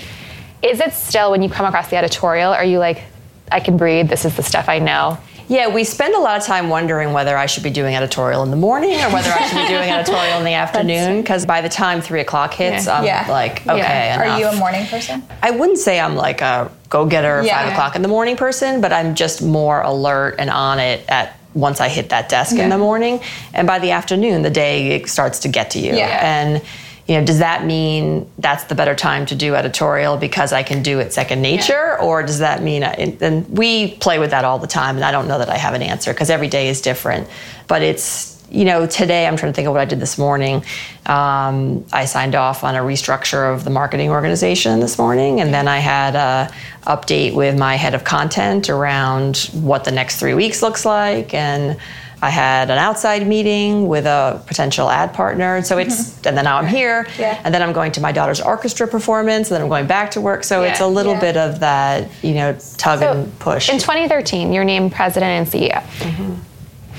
Is 0.63 0.81
it 0.81 0.93
still 0.93 1.31
when 1.31 1.43
you 1.43 1.49
come 1.49 1.67
across 1.67 1.89
the 1.89 1.97
editorial? 1.97 2.53
Are 2.53 2.65
you 2.65 2.79
like, 2.79 3.03
I 3.51 3.61
can 3.61 3.77
breathe. 3.77 4.09
This 4.09 4.25
is 4.25 4.37
the 4.37 4.43
stuff 4.43 4.69
I 4.69 4.79
know. 4.79 5.19
Yeah, 5.51 5.67
we 5.67 5.83
spend 5.83 6.15
a 6.15 6.21
lot 6.21 6.39
of 6.39 6.47
time 6.47 6.69
wondering 6.69 7.13
whether 7.13 7.37
I 7.37 7.47
should 7.47 7.65
be 7.65 7.71
doing 7.71 7.97
editorial 7.97 8.45
in 8.45 8.53
the 8.53 8.57
morning 8.57 9.01
or 9.01 9.11
whether 9.13 9.31
I 9.33 9.49
should 9.49 9.57
be 9.57 9.67
doing 9.67 9.91
editorial 9.91 10.39
in 10.39 10.45
the 10.45 10.55
afternoon. 10.55 11.21
Because 11.21 11.45
by 11.45 11.61
the 11.61 11.69
time 11.69 12.01
three 12.01 12.21
o'clock 12.21 12.55
hits, 12.55 12.87
yeah. 12.87 12.99
I'm 12.99 13.05
yeah. 13.05 13.27
like, 13.29 13.63
okay. 13.63 13.77
Yeah. 13.79 14.37
Are 14.37 14.39
you 14.39 14.47
a 14.47 14.55
morning 14.55 14.87
person? 14.87 15.25
I 15.43 15.51
wouldn't 15.51 15.79
say 15.79 15.99
I'm 15.99 16.15
like 16.15 16.41
a 16.41 16.71
go 16.89 17.05
getter 17.05 17.43
five 17.43 17.73
o'clock 17.73 17.97
in 17.97 18.03
the 18.03 18.09
morning 18.09 18.37
person, 18.37 18.81
but 18.81 18.93
I'm 18.93 19.17
just 19.17 19.43
more 19.43 19.81
alert 19.81 20.37
and 20.39 20.51
on 20.51 20.79
it 20.79 21.05
at 21.09 21.37
once 21.53 21.81
I 21.81 21.89
hit 21.89 22.11
that 22.11 22.29
desk 22.29 22.55
in 22.55 22.71
the 22.71 22.79
morning. 22.79 23.19
And 23.53 23.67
by 23.67 23.81
the 23.81 23.91
afternoon, 23.91 24.43
the 24.43 24.51
day 24.51 25.03
starts 25.07 25.41
to 25.41 25.49
get 25.49 25.73
to 25.73 25.81
you. 25.81 25.95
And 25.95 26.63
you 27.11 27.19
know, 27.19 27.25
does 27.25 27.41
that 27.41 27.65
mean 27.65 28.31
that's 28.39 28.63
the 28.65 28.77
better 28.77 28.95
time 28.95 29.27
to 29.27 29.35
do 29.35 29.57
editorial 29.57 30.17
because 30.17 30.53
I 30.53 30.63
can 30.63 30.81
do 30.81 31.01
it 31.01 31.13
second 31.13 31.43
nature, 31.43 31.97
yeah. 31.99 32.07
or 32.07 32.23
does 32.23 32.39
that 32.39 32.63
mean? 32.63 32.85
I, 32.85 33.17
and 33.21 33.49
we 33.49 33.97
play 33.97 34.21
with 34.21 34.31
that 34.31 34.45
all 34.45 34.61
the 34.61 34.69
time, 34.69 34.95
and 34.95 35.05
I 35.05 35.11
don't 35.11 35.27
know 35.27 35.39
that 35.39 35.49
I 35.49 35.57
have 35.57 35.75
an 35.75 35.83
answer 35.83 36.13
because 36.13 36.31
every 36.31 36.47
day 36.47 36.69
is 36.69 36.81
different. 36.81 37.27
But 37.67 37.83
it's 37.83 38.41
you 38.49 38.65
know, 38.65 38.87
today 38.87 39.27
I'm 39.27 39.37
trying 39.37 39.51
to 39.51 39.57
think 39.57 39.67
of 39.67 39.73
what 39.73 39.81
I 39.81 39.87
did 39.87 39.99
this 39.99 40.19
morning. 40.19 40.63
Um, 41.07 41.85
I 41.93 42.05
signed 42.05 42.37
off 42.37 42.63
on 42.63 42.77
a 42.77 42.81
restructure 42.81 43.53
of 43.53 43.65
the 43.65 43.71
marketing 43.71 44.11
organization 44.11 44.79
this 44.79 44.97
morning, 44.97 45.41
and 45.41 45.53
then 45.53 45.67
I 45.67 45.79
had 45.79 46.15
a 46.15 46.53
update 46.85 47.35
with 47.35 47.59
my 47.59 47.75
head 47.75 47.95
of 47.95 48.05
content 48.05 48.71
around 48.71 49.51
what 49.53 49.83
the 49.83 49.91
next 49.91 50.21
three 50.21 50.35
weeks 50.35 50.63
looks 50.63 50.85
like 50.85 51.35
and 51.35 51.77
I 52.23 52.29
had 52.29 52.71
an 52.71 52.79
outside 52.79 53.27
meeting 53.27 53.89
with 53.89 54.05
a 54.05 54.43
potential 54.47 54.91
ad 54.91 55.15
partner. 55.15 55.57
And 55.57 55.67
so 55.67 55.79
it's, 55.79 56.11
mm-hmm. 56.11 56.29
and 56.29 56.37
then 56.37 56.45
now 56.45 56.59
I'm 56.59 56.67
here. 56.67 57.07
Yeah. 57.19 57.41
And 57.45 57.55
then 57.55 57.63
I'm 57.63 57.73
going 57.73 57.93
to 57.93 58.01
my 58.01 58.13
daughter's 58.13 58.41
orchestra 58.41 58.87
performance, 58.87 59.49
and 59.49 59.57
then 59.57 59.63
I'm 59.63 59.69
going 59.69 59.87
back 59.87 60.11
to 60.13 60.21
work. 60.21 60.45
So 60.45 60.63
yeah. 60.63 60.71
it's 60.71 60.81
a 60.81 60.87
little 60.87 61.15
yeah. 61.15 61.21
bit 61.21 61.37
of 61.37 61.61
that, 61.61 62.11
you 62.23 62.35
know, 62.35 62.53
tug 62.77 63.01
so 63.01 63.13
and 63.13 63.39
push. 63.39 63.71
In 63.71 63.79
2013, 63.79 64.53
you're 64.53 64.65
named 64.65 64.93
president 64.93 65.31
and 65.31 65.47
CEO. 65.47 65.83
Mm-hmm. 65.83 66.35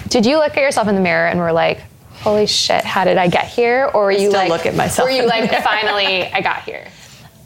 Did 0.10 0.26
you 0.26 0.38
look 0.38 0.58
at 0.58 0.62
yourself 0.62 0.88
in 0.88 0.96
the 0.96 1.02
mirror 1.02 1.28
and 1.28 1.40
were 1.40 1.54
like, 1.54 1.82
holy 2.22 2.48
shit, 2.48 2.84
how 2.84 3.04
did 3.04 3.18
I 3.18 3.28
get 3.28 3.48
here? 3.48 3.90
Or 3.94 4.06
were 4.06 4.12
you 4.12 4.32
like, 4.32 4.50
look 4.50 4.66
at 4.66 4.76
myself. 4.76 5.08
Were 5.08 5.16
you 5.16 5.26
like, 5.26 5.50
finally, 5.64 6.26
I 6.26 6.42
got 6.42 6.64
here? 6.64 6.88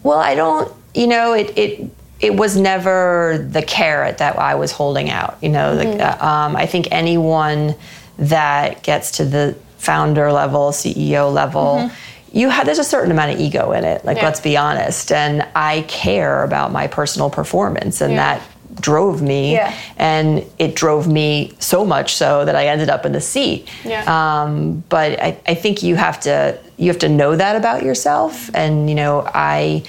Well, 0.03 0.19
I 0.19 0.35
don't, 0.35 0.73
you 0.93 1.07
know, 1.07 1.33
it, 1.33 1.57
it 1.57 1.94
it 2.25 2.35
was 2.35 2.57
never 2.57 3.47
the 3.51 3.61
carrot 3.61 4.17
that 4.17 4.37
I 4.39 4.55
was 4.55 4.71
holding 4.71 5.11
out. 5.11 5.37
You 5.41 5.49
know, 5.49 5.77
mm-hmm. 5.77 5.97
the, 5.97 6.25
uh, 6.25 6.27
um, 6.27 6.55
I 6.55 6.65
think 6.65 6.87
anyone 6.91 7.75
that 8.17 8.81
gets 8.81 9.11
to 9.11 9.25
the 9.25 9.55
founder 9.77 10.31
level, 10.31 10.71
CEO 10.71 11.31
level, 11.31 11.77
mm-hmm. 11.81 12.37
you 12.37 12.49
have 12.49 12.65
there's 12.65 12.79
a 12.79 12.83
certain 12.83 13.11
amount 13.11 13.35
of 13.35 13.39
ego 13.39 13.73
in 13.73 13.83
it. 13.83 14.03
Like, 14.03 14.17
yeah. 14.17 14.23
let's 14.23 14.39
be 14.39 14.57
honest. 14.57 15.11
And 15.11 15.47
I 15.55 15.81
care 15.87 16.43
about 16.43 16.71
my 16.71 16.87
personal 16.87 17.29
performance, 17.29 18.01
and 18.01 18.13
yeah. 18.13 18.39
that 18.39 18.47
drove 18.81 19.21
me 19.21 19.53
yeah. 19.53 19.73
and 19.95 20.43
it 20.59 20.75
drove 20.75 21.07
me 21.07 21.53
so 21.59 21.85
much 21.85 22.13
so 22.13 22.43
that 22.43 22.57
i 22.57 22.67
ended 22.67 22.89
up 22.89 23.05
in 23.05 23.13
the 23.13 23.21
seat 23.21 23.69
yeah. 23.85 24.03
um, 24.43 24.83
but 24.89 25.17
I, 25.21 25.37
I 25.47 25.55
think 25.55 25.81
you 25.81 25.95
have 25.95 26.19
to 26.21 26.59
you 26.75 26.87
have 26.87 26.99
to 26.99 27.07
know 27.07 27.37
that 27.37 27.55
about 27.55 27.83
yourself 27.83 28.53
and 28.53 28.89
you 28.89 28.95
know 28.95 29.23
i 29.33 29.81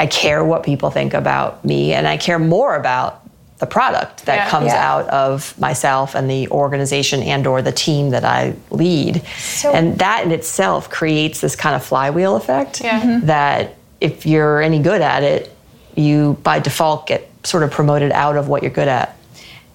I 0.00 0.06
care 0.06 0.44
what 0.44 0.62
people 0.62 0.90
think 0.90 1.14
about 1.14 1.64
me, 1.64 1.92
and 1.92 2.06
I 2.06 2.16
care 2.16 2.38
more 2.38 2.76
about 2.76 3.28
the 3.58 3.66
product 3.66 4.26
that 4.26 4.36
yeah, 4.36 4.48
comes 4.48 4.66
yeah. 4.66 4.92
out 4.92 5.08
of 5.08 5.58
myself 5.58 6.14
and 6.14 6.30
the 6.30 6.48
organization 6.48 7.22
and 7.22 7.46
or 7.46 7.60
the 7.60 7.72
team 7.72 8.10
that 8.10 8.24
I 8.24 8.54
lead. 8.70 9.24
So, 9.38 9.72
and 9.72 9.98
that 9.98 10.24
in 10.24 10.30
itself 10.30 10.88
creates 10.90 11.40
this 11.40 11.56
kind 11.56 11.74
of 11.74 11.84
flywheel 11.84 12.36
effect 12.36 12.80
yeah. 12.80 13.00
Mm-hmm. 13.00 13.26
that 13.26 13.74
if 14.00 14.26
you're 14.26 14.62
any 14.62 14.78
good 14.78 15.00
at 15.00 15.24
it, 15.24 15.52
you 15.96 16.38
by 16.44 16.60
default 16.60 17.08
get 17.08 17.28
sort 17.44 17.64
of 17.64 17.72
promoted 17.72 18.12
out 18.12 18.36
of 18.36 18.48
what 18.48 18.62
you're 18.62 18.70
good 18.70 18.88
at. 18.88 19.16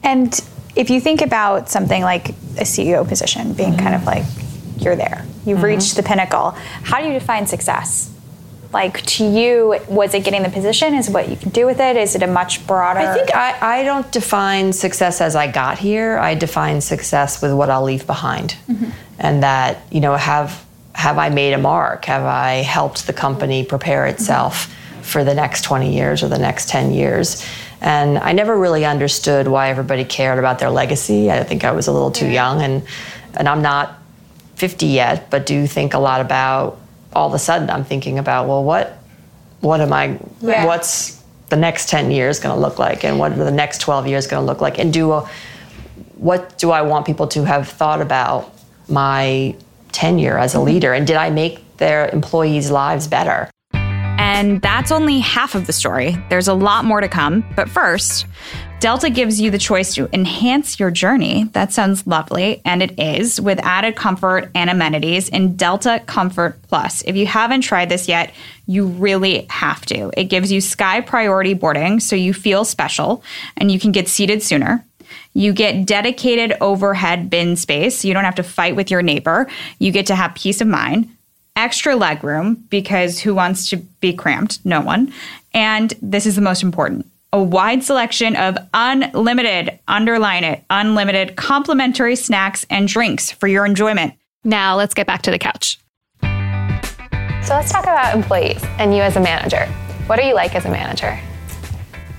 And 0.02 0.40
if 0.76 0.90
you 0.90 1.02
think 1.02 1.22
about 1.22 1.70
something 1.70 2.04
like 2.04 2.30
a 2.30 2.64
CEO 2.64 3.08
position 3.08 3.54
being 3.54 3.72
mm-hmm. 3.72 3.80
kind 3.80 3.96
of 3.96 4.06
like 4.06 4.24
you're 4.78 4.96
there, 4.96 5.26
you've 5.46 5.58
mm-hmm. 5.58 5.66
reached 5.66 5.98
the 5.98 6.04
pinnacle, 6.04 6.52
how 6.84 7.02
do 7.02 7.08
you 7.08 7.14
define 7.14 7.48
success? 7.48 8.13
Like 8.74 9.02
to 9.04 9.26
you 9.26 9.80
was 9.88 10.14
it 10.14 10.24
getting 10.24 10.44
the 10.44 10.50
position? 10.50 10.94
Is 10.94 11.10
what 11.10 11.30
you 11.30 11.38
can 11.38 11.50
do 11.52 11.66
with 11.66 11.80
it? 11.80 11.96
Is 11.96 12.16
it 12.16 12.24
a 12.24 12.28
much 12.28 12.66
broader 12.68 13.00
i 13.00 13.14
think 13.14 13.36
i, 13.36 13.80
I 13.80 13.84
don't 13.84 14.12
define 14.12 14.74
success 14.74 15.22
as 15.22 15.36
i 15.36 15.52
got 15.52 15.78
here. 15.78 16.18
I 16.18 16.36
define 16.36 16.82
success 16.82 17.42
with 17.42 17.54
what 17.54 17.70
i'll 17.70 17.84
leave 17.84 18.06
behind. 18.08 18.56
Mm-hmm. 18.70 18.90
and 19.20 19.44
that 19.44 19.82
you 19.92 20.02
know 20.02 20.16
have 20.16 20.66
have 20.94 21.18
i 21.18 21.30
made 21.30 21.54
a 21.54 21.58
mark? 21.58 22.06
Have 22.06 22.24
i 22.24 22.56
helped 22.56 23.08
the 23.08 23.14
company 23.14 23.64
prepare 23.64 24.06
itself 24.08 24.68
mm-hmm. 24.68 25.02
for 25.02 25.24
the 25.24 25.34
next 25.34 25.64
20 25.64 25.94
years 25.94 26.24
or 26.24 26.28
the 26.28 26.40
next 26.40 26.70
10 26.70 26.94
years? 26.94 27.46
And 27.82 28.18
i 28.18 28.32
never 28.32 28.58
really 28.58 28.86
understood 28.86 29.48
why 29.48 29.70
everybody 29.70 30.06
cared 30.06 30.40
about 30.40 30.60
their 30.60 30.70
legacy. 30.70 31.32
I 31.32 31.44
think 31.44 31.64
i 31.64 31.72
was 31.72 31.88
a 31.88 31.92
little 31.92 32.12
too 32.12 32.30
young 32.30 32.62
and 32.62 32.84
and 33.36 33.50
i'm 33.50 33.62
not 33.62 34.00
50 34.56 34.86
yet, 34.86 35.30
but 35.30 35.46
do 35.46 35.68
think 35.68 35.94
a 35.94 36.00
lot 36.00 36.22
about. 36.22 36.80
All 37.16 37.28
of 37.28 37.34
a 37.34 37.40
sudden, 37.40 37.70
I'm 37.70 37.84
thinking 37.84 38.20
about 38.20 38.48
well, 38.48 38.64
what 38.64 38.98
what 39.62 39.80
am 39.82 39.94
I? 39.94 40.20
Yeah. 40.42 40.66
What's 40.66 41.24
the 41.50 41.56
next 41.56 41.90
10 41.90 42.12
years 42.12 42.40
going 42.40 42.56
to 42.56 42.60
look 42.60 42.80
like, 42.80 43.06
and 43.06 43.20
what 43.20 43.32
are 43.32 43.44
the 43.44 43.52
next 43.52 43.80
12 43.80 44.08
years 44.08 44.28
going 44.28 44.42
to 44.42 44.46
look 44.46 44.60
like, 44.60 44.80
and 44.80 44.92
do 44.92 45.12
a, 45.12 45.30
what 46.16 46.58
do 46.58 46.72
I 46.72 46.82
want 46.82 47.06
people 47.06 47.28
to 47.28 47.44
have 47.46 47.70
thought 47.70 48.02
about 48.02 48.52
my 48.90 49.56
tenure 49.92 50.38
as 50.38 50.56
a 50.56 50.60
leader, 50.60 50.94
and 50.94 51.06
did 51.06 51.16
I 51.16 51.30
make 51.30 51.78
their 51.78 52.10
employees' 52.10 52.72
lives 52.72 53.08
better? 53.08 53.50
And 54.34 54.64
that's 54.64 54.92
only 54.92 55.20
half 55.20 55.54
of 55.54 55.68
the 55.68 55.74
story. 55.74 56.18
There's 56.30 56.48
a 56.48 56.56
lot 56.56 56.86
more 56.86 57.00
to 57.00 57.08
come. 57.08 57.46
But 57.56 57.70
first, 57.70 58.26
Delta 58.80 59.12
gives 59.12 59.40
you 59.40 59.52
the 59.52 59.60
choice 59.60 59.94
to 59.94 60.10
enhance 60.12 60.80
your 60.80 60.90
journey. 60.90 61.44
That 61.54 61.72
sounds 61.72 62.08
lovely, 62.08 62.60
and 62.66 62.82
it 62.82 63.00
is, 63.00 63.40
with 63.40 63.60
added 63.60 63.96
comfort 63.96 64.50
and 64.56 64.72
amenities 64.72 65.30
in 65.30 65.56
Delta 65.56 66.02
Comfort 66.08 66.60
Plus. 66.64 67.04
If 67.04 67.16
you 67.16 67.28
haven't 67.28 67.62
tried 67.62 67.90
this 67.90 68.08
yet, 68.08 68.34
you 68.66 68.88
really 68.88 69.46
have 69.52 69.86
to. 69.86 70.10
It 70.18 70.26
gives 70.26 70.52
you 70.52 70.62
sky 70.62 71.02
priority 71.02 71.54
boarding 71.54 72.00
so 72.00 72.16
you 72.16 72.34
feel 72.34 72.66
special 72.66 73.24
and 73.56 73.72
you 73.72 73.80
can 73.80 73.92
get 73.92 74.08
seated 74.08 74.42
sooner. 74.42 74.84
You 75.34 75.54
get 75.54 75.86
dedicated 75.86 76.58
overhead 76.60 77.30
bin 77.30 77.56
space. 77.56 78.04
You 78.04 78.16
don't 78.16 78.26
have 78.26 78.36
to 78.36 78.44
fight 78.44 78.76
with 78.76 78.90
your 78.90 79.04
neighbor. 79.04 79.48
You 79.78 79.92
get 79.92 80.08
to 80.08 80.16
have 80.16 80.34
peace 80.34 80.60
of 80.60 80.68
mind 80.68 81.13
extra 81.56 81.96
leg 81.96 82.24
room 82.24 82.66
because 82.70 83.20
who 83.20 83.34
wants 83.34 83.70
to 83.70 83.78
be 83.78 84.14
cramped? 84.14 84.66
No 84.66 84.82
one. 84.82 85.14
And 85.54 85.94
this 86.02 86.26
is 86.26 86.36
the 86.36 86.42
most 86.42 86.64
important 86.64 87.08
a 87.34 87.42
wide 87.42 87.84
selection 87.84 88.36
of 88.36 88.56
unlimited, 88.76 89.80
underline 89.88 90.44
it, 90.44 90.64
unlimited 90.70 91.36
complimentary 91.36 92.16
snacks 92.16 92.64
and 92.70 92.88
drinks 92.88 93.32
for 93.32 93.48
your 93.48 93.66
enjoyment. 93.66 94.14
Now 94.44 94.76
let's 94.76 94.94
get 94.94 95.08
back 95.08 95.24
to 95.24 95.32
the 95.32 95.40
couch. 95.40 95.80
So 96.22 97.56
let's 97.56 97.72
talk 97.72 97.86
about 97.86 98.16
employees 98.16 98.64
and 98.78 98.96
you 98.96 99.02
as 99.02 99.16
a 99.16 99.20
manager. 99.20 99.66
What 100.06 100.20
are 100.20 100.22
you 100.22 100.36
like 100.36 100.54
as 100.54 100.66
a 100.66 100.70
manager? 100.70 101.20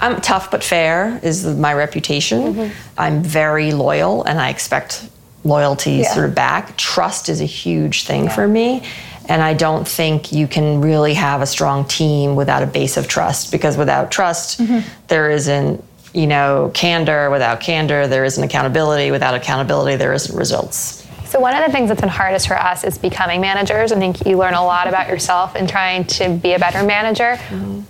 I'm 0.00 0.21
tough 0.21 0.50
but 0.50 0.64
fair 0.64 1.21
is 1.23 1.47
my 1.47 1.73
reputation. 1.73 2.55
Mm-hmm. 2.55 2.75
I'm 2.99 3.23
very 3.23 3.73
loyal 3.73 4.25
and 4.25 4.41
I 4.41 4.50
expect 4.50 5.09
loyalty 5.45 5.93
yeah. 5.93 6.12
sort 6.12 6.26
of 6.29 6.35
back. 6.35 6.76
Trust 6.76 7.29
is 7.29 7.41
a 7.41 7.47
huge 7.47 8.05
thing 8.05 8.25
yeah. 8.25 8.35
for 8.35 8.49
me. 8.49 8.83
And 9.28 9.43
I 9.43 9.54
don't 9.54 9.87
think 9.88 10.33
you 10.33 10.47
can 10.47 10.81
really 10.81 11.14
have 11.14 11.40
a 11.40 11.47
strong 11.47 11.87
team 11.87 12.37
without 12.37 12.62
a 12.62 12.66
base 12.66 12.97
of 12.97 13.09
trust 13.09 13.50
because 13.50 13.76
without 13.76 14.11
trust, 14.11 14.61
mm-hmm. 14.61 14.87
there 15.09 15.31
isn't, 15.31 15.83
you 16.12 16.26
know, 16.26 16.71
candor. 16.75 17.31
Without 17.31 17.61
candor, 17.61 18.07
there 18.07 18.25
isn't 18.25 18.43
accountability. 18.43 19.11
Without 19.11 19.35
accountability, 19.35 19.97
there 19.97 20.12
isn't 20.12 20.37
results. 20.37 21.07
So 21.35 21.40
one 21.40 21.57
of 21.57 21.64
the 21.66 21.73
things 21.73 21.88
that's 21.88 22.00
been 22.00 22.11
hardest 22.11 22.47
for 22.47 22.57
us 22.57 22.85
is 22.85 22.99
becoming 22.99 23.40
managers. 23.40 23.90
I 23.90 23.99
think 23.99 24.25
you 24.26 24.37
learn 24.37 24.54
a 24.54 24.64
lot 24.64 24.87
about 24.87 25.09
yourself 25.09 25.57
in 25.57 25.66
trying 25.66 26.04
to 26.04 26.28
be 26.28 26.52
a 26.52 26.59
better 26.59 26.85
manager. 26.85 27.37
Mm-hmm. 27.49 27.81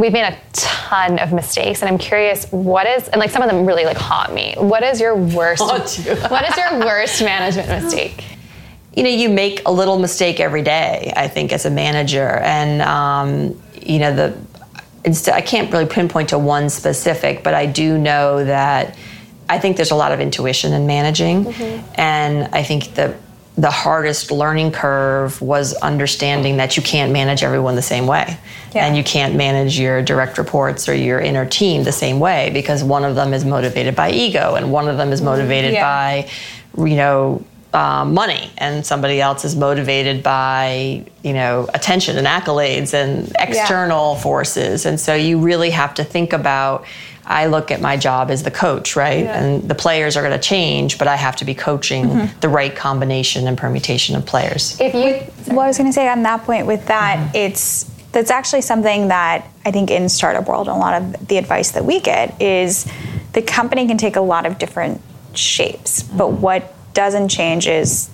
We've 0.00 0.12
made 0.12 0.24
a 0.24 0.38
ton 0.52 1.18
of 1.18 1.32
mistakes, 1.32 1.82
and 1.82 1.88
I'm 1.88 1.98
curious 1.98 2.46
what 2.50 2.86
is 2.86 3.08
and 3.08 3.20
like 3.20 3.30
some 3.30 3.42
of 3.42 3.50
them 3.50 3.64
really 3.64 3.84
like 3.84 3.96
haunt 3.96 4.34
me. 4.34 4.54
What 4.58 4.82
is 4.82 5.00
your 5.00 5.16
worst? 5.16 5.60
You. 6.04 6.14
what 6.16 6.48
is 6.48 6.56
your 6.56 6.78
worst 6.80 7.22
management 7.22 7.68
mistake? 7.68 8.24
You 8.96 9.02
know, 9.02 9.10
you 9.10 9.28
make 9.28 9.62
a 9.66 9.72
little 9.72 9.98
mistake 9.98 10.40
every 10.40 10.62
day, 10.62 11.12
I 11.16 11.28
think, 11.28 11.52
as 11.52 11.66
a 11.66 11.70
manager. 11.70 12.28
And, 12.28 12.80
um, 12.82 13.60
you 13.74 13.98
know, 13.98 14.14
the, 14.14 14.38
instead, 15.04 15.34
I 15.34 15.40
can't 15.40 15.72
really 15.72 15.86
pinpoint 15.86 16.28
to 16.30 16.38
one 16.38 16.70
specific, 16.70 17.42
but 17.42 17.54
I 17.54 17.66
do 17.66 17.98
know 17.98 18.44
that 18.44 18.96
I 19.48 19.58
think 19.58 19.76
there's 19.76 19.90
a 19.90 19.96
lot 19.96 20.12
of 20.12 20.20
intuition 20.20 20.72
in 20.72 20.86
managing. 20.86 21.44
Mm-hmm. 21.44 22.00
And 22.00 22.54
I 22.54 22.62
think 22.62 22.94
the, 22.94 23.16
the 23.56 23.70
hardest 23.70 24.30
learning 24.30 24.72
curve 24.72 25.40
was 25.40 25.74
understanding 25.74 26.56
that 26.58 26.76
you 26.76 26.82
can't 26.82 27.12
manage 27.12 27.42
everyone 27.42 27.74
the 27.76 27.82
same 27.82 28.06
way. 28.06 28.38
Yeah. 28.74 28.86
And 28.86 28.96
you 28.96 29.04
can't 29.04 29.34
manage 29.34 29.78
your 29.78 30.02
direct 30.02 30.38
reports 30.38 30.88
or 30.88 30.94
your 30.94 31.20
inner 31.20 31.46
team 31.46 31.84
the 31.84 31.92
same 31.92 32.20
way 32.20 32.50
because 32.52 32.82
one 32.82 33.04
of 33.04 33.14
them 33.16 33.32
is 33.32 33.44
motivated 33.44 33.94
by 33.94 34.10
ego 34.10 34.54
and 34.54 34.72
one 34.72 34.88
of 34.88 34.96
them 34.96 35.12
is 35.12 35.20
motivated 35.20 35.72
yeah. 35.72 36.24
by, 36.76 36.84
you 36.84 36.96
know, 36.96 37.44
um, 37.74 38.14
money 38.14 38.50
and 38.56 38.86
somebody 38.86 39.20
else 39.20 39.44
is 39.44 39.56
motivated 39.56 40.22
by 40.22 41.04
you 41.22 41.32
know 41.32 41.68
attention 41.74 42.16
and 42.16 42.26
accolades 42.26 42.94
and 42.94 43.32
external 43.38 44.14
yeah. 44.14 44.20
forces 44.20 44.86
and 44.86 44.98
so 44.98 45.14
you 45.14 45.40
really 45.40 45.70
have 45.70 45.92
to 45.92 46.04
think 46.04 46.32
about 46.32 46.84
i 47.26 47.46
look 47.46 47.72
at 47.72 47.80
my 47.80 47.96
job 47.96 48.30
as 48.30 48.44
the 48.44 48.50
coach 48.50 48.94
right 48.94 49.24
yeah. 49.24 49.42
and 49.42 49.68
the 49.68 49.74
players 49.74 50.16
are 50.16 50.22
going 50.22 50.32
to 50.32 50.48
change 50.48 50.98
but 50.98 51.08
i 51.08 51.16
have 51.16 51.34
to 51.34 51.44
be 51.44 51.54
coaching 51.54 52.04
mm-hmm. 52.04 52.40
the 52.40 52.48
right 52.48 52.76
combination 52.76 53.48
and 53.48 53.58
permutation 53.58 54.14
of 54.14 54.24
players 54.24 54.80
if 54.80 54.94
you 54.94 55.52
well 55.52 55.64
i 55.64 55.66
was 55.66 55.76
going 55.76 55.88
to 55.88 55.92
say 55.92 56.08
on 56.08 56.22
that 56.22 56.44
point 56.44 56.66
with 56.66 56.86
that 56.86 57.18
mm-hmm. 57.18 57.36
it's 57.36 57.90
that's 58.12 58.30
actually 58.30 58.62
something 58.62 59.08
that 59.08 59.48
i 59.66 59.72
think 59.72 59.90
in 59.90 60.08
startup 60.08 60.46
world 60.46 60.68
a 60.68 60.74
lot 60.74 61.02
of 61.02 61.26
the 61.26 61.38
advice 61.38 61.72
that 61.72 61.84
we 61.84 61.98
get 61.98 62.40
is 62.40 62.90
the 63.32 63.42
company 63.42 63.88
can 63.88 63.98
take 63.98 64.14
a 64.14 64.20
lot 64.20 64.46
of 64.46 64.58
different 64.58 65.00
shapes 65.32 66.04
but 66.04 66.30
what 66.30 66.73
doesn't 66.94 67.28
change 67.28 67.66
is 67.66 68.08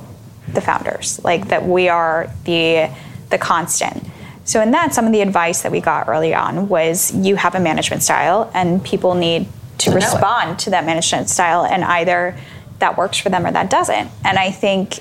the 0.52 0.60
founders, 0.60 1.22
like 1.22 1.48
that 1.48 1.66
we 1.66 1.88
are 1.88 2.30
the 2.44 2.90
the 3.28 3.38
constant. 3.38 4.04
So 4.44 4.60
in 4.60 4.72
that, 4.72 4.92
some 4.92 5.06
of 5.06 5.12
the 5.12 5.20
advice 5.20 5.62
that 5.62 5.70
we 5.70 5.80
got 5.80 6.08
early 6.08 6.34
on 6.34 6.68
was 6.68 7.14
you 7.14 7.36
have 7.36 7.54
a 7.54 7.60
management 7.60 8.02
style, 8.02 8.50
and 8.52 8.82
people 8.84 9.14
need 9.14 9.46
to, 9.78 9.90
to 9.90 9.94
respond 9.94 10.58
to 10.60 10.70
that 10.70 10.84
management 10.84 11.30
style, 11.30 11.64
and 11.64 11.84
either 11.84 12.36
that 12.80 12.96
works 12.96 13.18
for 13.18 13.28
them 13.28 13.46
or 13.46 13.52
that 13.52 13.70
doesn't. 13.70 14.10
And 14.24 14.38
I 14.38 14.50
think 14.50 14.98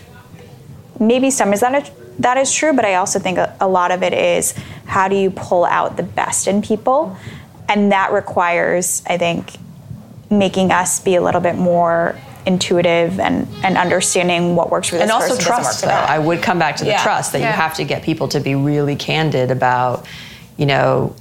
maybe 1.00 1.31
some 1.31 1.53
is 1.53 1.62
that 1.62 1.91
that 2.19 2.38
is 2.38 2.53
true, 2.53 2.74
but 2.74 2.86
I 2.86 2.95
also 2.95 3.17
think 3.17 3.38
a, 3.38 3.55
a 3.59 3.67
lot 3.67 3.91
of 3.91 4.03
it 4.03 4.13
is 4.13 4.53
how 4.86 5.07
do 5.07 5.15
you 5.15 5.31
pull 5.31 5.65
out 5.65 5.98
the 5.98 6.03
best 6.03 6.48
in 6.48 6.62
people, 6.62 7.17
and 7.67 7.91
that 7.91 8.12
requires, 8.12 9.01
I 9.07 9.17
think, 9.17 9.53
making 10.29 10.71
us 10.71 11.00
be 11.00 11.15
a 11.15 11.21
little 11.21 11.41
bit 11.41 11.55
more 11.55 12.15
intuitive 12.46 13.19
and, 13.19 13.48
and 13.63 13.77
understanding 13.77 14.55
what 14.55 14.69
works 14.72 14.89
for 14.89 14.96
this 14.96 15.03
and 15.03 15.12
also 15.12 15.36
person 15.36 15.46
trust 15.46 15.81
though 15.84 15.89
i 15.89 16.17
would 16.17 16.41
come 16.41 16.58
back 16.58 16.75
to 16.75 16.84
the 16.84 16.91
yeah. 16.91 17.03
trust 17.03 17.34
that 17.34 17.39
yeah. 17.39 17.48
you 17.48 17.53
have 17.53 17.74
to 17.74 17.84
get 17.84 18.01
people 18.01 18.27
to 18.27 18.39
be 18.39 18.55
really 18.55 18.96
candid 18.96 19.51
about 19.51 20.05
you 20.58 20.65
know 20.65 21.13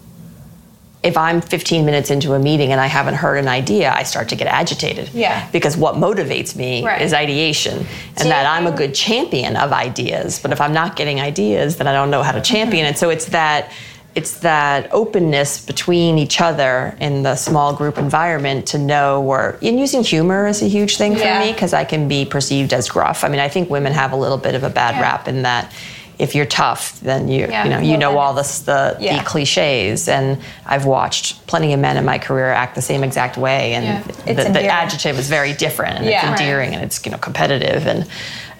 if 1.02 1.16
I'm 1.16 1.40
15 1.40 1.84
minutes 1.86 2.10
into 2.10 2.34
a 2.34 2.38
meeting 2.38 2.72
and 2.72 2.80
I 2.80 2.86
haven't 2.86 3.14
heard 3.14 3.36
an 3.36 3.46
idea, 3.46 3.92
I 3.92 4.02
start 4.02 4.28
to 4.30 4.36
get 4.36 4.48
agitated. 4.48 5.10
Yeah. 5.14 5.48
Because 5.52 5.76
what 5.76 5.94
motivates 5.94 6.56
me 6.56 6.84
right. 6.84 7.00
is 7.00 7.14
ideation 7.14 7.86
and 8.16 8.30
that 8.30 8.46
I'm 8.46 8.66
a 8.66 8.76
good 8.76 8.94
champion 8.94 9.56
of 9.56 9.72
ideas. 9.72 10.40
But 10.40 10.50
if 10.50 10.60
I'm 10.60 10.72
not 10.72 10.96
getting 10.96 11.20
ideas, 11.20 11.76
then 11.76 11.86
I 11.86 11.92
don't 11.92 12.10
know 12.10 12.22
how 12.22 12.32
to 12.32 12.40
champion 12.40 12.84
mm-hmm. 12.84 12.94
it. 12.94 12.98
So 12.98 13.10
it's 13.10 13.26
that 13.26 13.72
it's 14.18 14.40
that 14.40 14.92
openness 14.92 15.64
between 15.64 16.18
each 16.18 16.40
other 16.40 16.96
in 17.00 17.22
the 17.22 17.36
small 17.36 17.72
group 17.72 17.98
environment 17.98 18.66
to 18.66 18.76
know 18.76 19.20
where 19.20 19.56
and 19.62 19.78
using 19.78 20.02
humor 20.02 20.48
is 20.48 20.60
a 20.60 20.66
huge 20.66 20.96
thing 20.96 21.14
for 21.14 21.20
yeah. 21.20 21.38
me 21.38 21.52
because 21.52 21.72
I 21.72 21.84
can 21.84 22.08
be 22.08 22.24
perceived 22.24 22.72
as 22.72 22.88
gruff. 22.88 23.22
I 23.22 23.28
mean, 23.28 23.38
I 23.38 23.48
think 23.48 23.70
women 23.70 23.92
have 23.92 24.10
a 24.10 24.16
little 24.16 24.36
bit 24.36 24.56
of 24.56 24.64
a 24.64 24.70
bad 24.70 24.96
yeah. 24.96 25.02
rap 25.02 25.28
in 25.28 25.42
that 25.42 25.72
if 26.18 26.34
you're 26.34 26.46
tough, 26.46 26.98
then 26.98 27.28
you 27.28 27.46
yeah. 27.46 27.62
you 27.62 27.70
know 27.70 27.78
you 27.78 27.96
know 27.96 28.18
all 28.18 28.34
this 28.34 28.58
the, 28.62 28.96
the 28.98 29.22
cliches. 29.24 30.08
And 30.08 30.42
I've 30.66 30.84
watched 30.84 31.46
plenty 31.46 31.72
of 31.72 31.78
men 31.78 31.96
in 31.96 32.04
my 32.04 32.18
career 32.18 32.50
act 32.50 32.74
the 32.74 32.82
same 32.82 33.04
exact 33.04 33.36
way, 33.36 33.74
and 33.74 34.04
the, 34.26 34.34
the, 34.34 34.64
adjective 34.64 35.16
is 35.16 35.28
very 35.28 35.52
different, 35.52 35.98
and 35.98 36.06
it's 36.06 36.24
endearing, 36.24 36.70
right. 36.70 36.78
and 36.78 36.84
it's 36.84 37.06
you 37.06 37.12
know 37.12 37.18
competitive, 37.18 37.86
and 37.86 38.08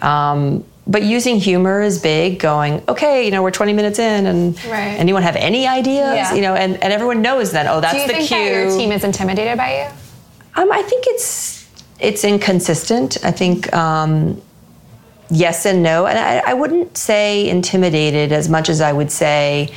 um, 0.02 0.64
but 0.88 1.02
using 1.02 1.36
humor 1.38 1.82
is 1.82 2.00
big 2.00 2.38
going 2.38 2.82
okay 2.88 3.24
you 3.24 3.30
know 3.30 3.42
we're 3.42 3.50
20 3.50 3.72
minutes 3.74 3.98
in 3.98 4.26
and 4.26 4.64
right. 4.64 4.96
anyone 4.98 5.22
have 5.22 5.36
any 5.36 5.66
ideas? 5.66 6.16
Yeah. 6.16 6.34
you 6.34 6.40
know 6.40 6.54
and, 6.54 6.82
and 6.82 6.92
everyone 6.92 7.22
knows 7.22 7.52
that 7.52 7.66
oh 7.66 7.80
that's 7.80 7.94
Do 7.94 8.00
you 8.00 8.06
the 8.06 8.12
think 8.14 8.28
cue 8.28 8.38
that 8.38 8.50
your 8.52 8.78
team 8.78 8.92
is 8.92 9.04
intimidated 9.04 9.56
by 9.56 9.82
you? 9.82 10.62
Um, 10.62 10.72
i 10.72 10.82
think 10.82 11.04
it's 11.06 11.58
it's 12.00 12.24
inconsistent. 12.24 13.24
I 13.24 13.32
think 13.32 13.72
um, 13.74 14.40
yes 15.30 15.66
and 15.66 15.82
no. 15.82 16.06
And 16.06 16.18
I, 16.18 16.50
I 16.50 16.54
wouldn't 16.54 16.96
say 16.96 17.48
intimidated 17.48 18.32
as 18.32 18.48
much 18.48 18.68
as 18.68 18.80
i 18.80 18.92
would 18.92 19.10
say 19.10 19.70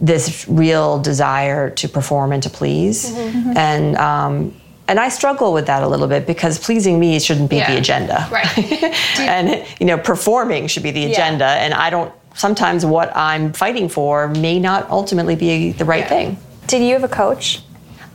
this 0.00 0.46
real 0.48 0.98
desire 0.98 1.70
to 1.70 1.88
perform 1.88 2.32
and 2.32 2.42
to 2.42 2.50
please. 2.50 3.10
Mm-hmm. 3.12 3.56
and 3.56 3.96
um, 3.96 4.59
and 4.90 4.98
I 4.98 5.08
struggle 5.08 5.52
with 5.52 5.66
that 5.66 5.84
a 5.84 5.88
little 5.88 6.08
bit 6.08 6.26
because 6.26 6.58
pleasing 6.58 6.98
me 6.98 7.20
shouldn't 7.20 7.48
be 7.48 7.58
yeah. 7.58 7.72
the 7.72 7.78
agenda. 7.78 8.28
Right. 8.28 8.58
and 9.20 9.64
you 9.78 9.86
know, 9.86 9.96
performing 9.96 10.66
should 10.66 10.82
be 10.82 10.90
the 10.90 11.04
agenda 11.04 11.44
yeah. 11.44 11.64
and 11.64 11.72
I 11.72 11.90
don't 11.90 12.12
sometimes 12.34 12.84
what 12.84 13.16
I'm 13.16 13.52
fighting 13.52 13.88
for 13.88 14.26
may 14.28 14.58
not 14.58 14.90
ultimately 14.90 15.36
be 15.36 15.70
the 15.70 15.84
right 15.84 16.00
yeah. 16.00 16.08
thing. 16.08 16.38
Did 16.66 16.82
you 16.82 16.94
have 16.94 17.04
a 17.04 17.08
coach? 17.08 17.62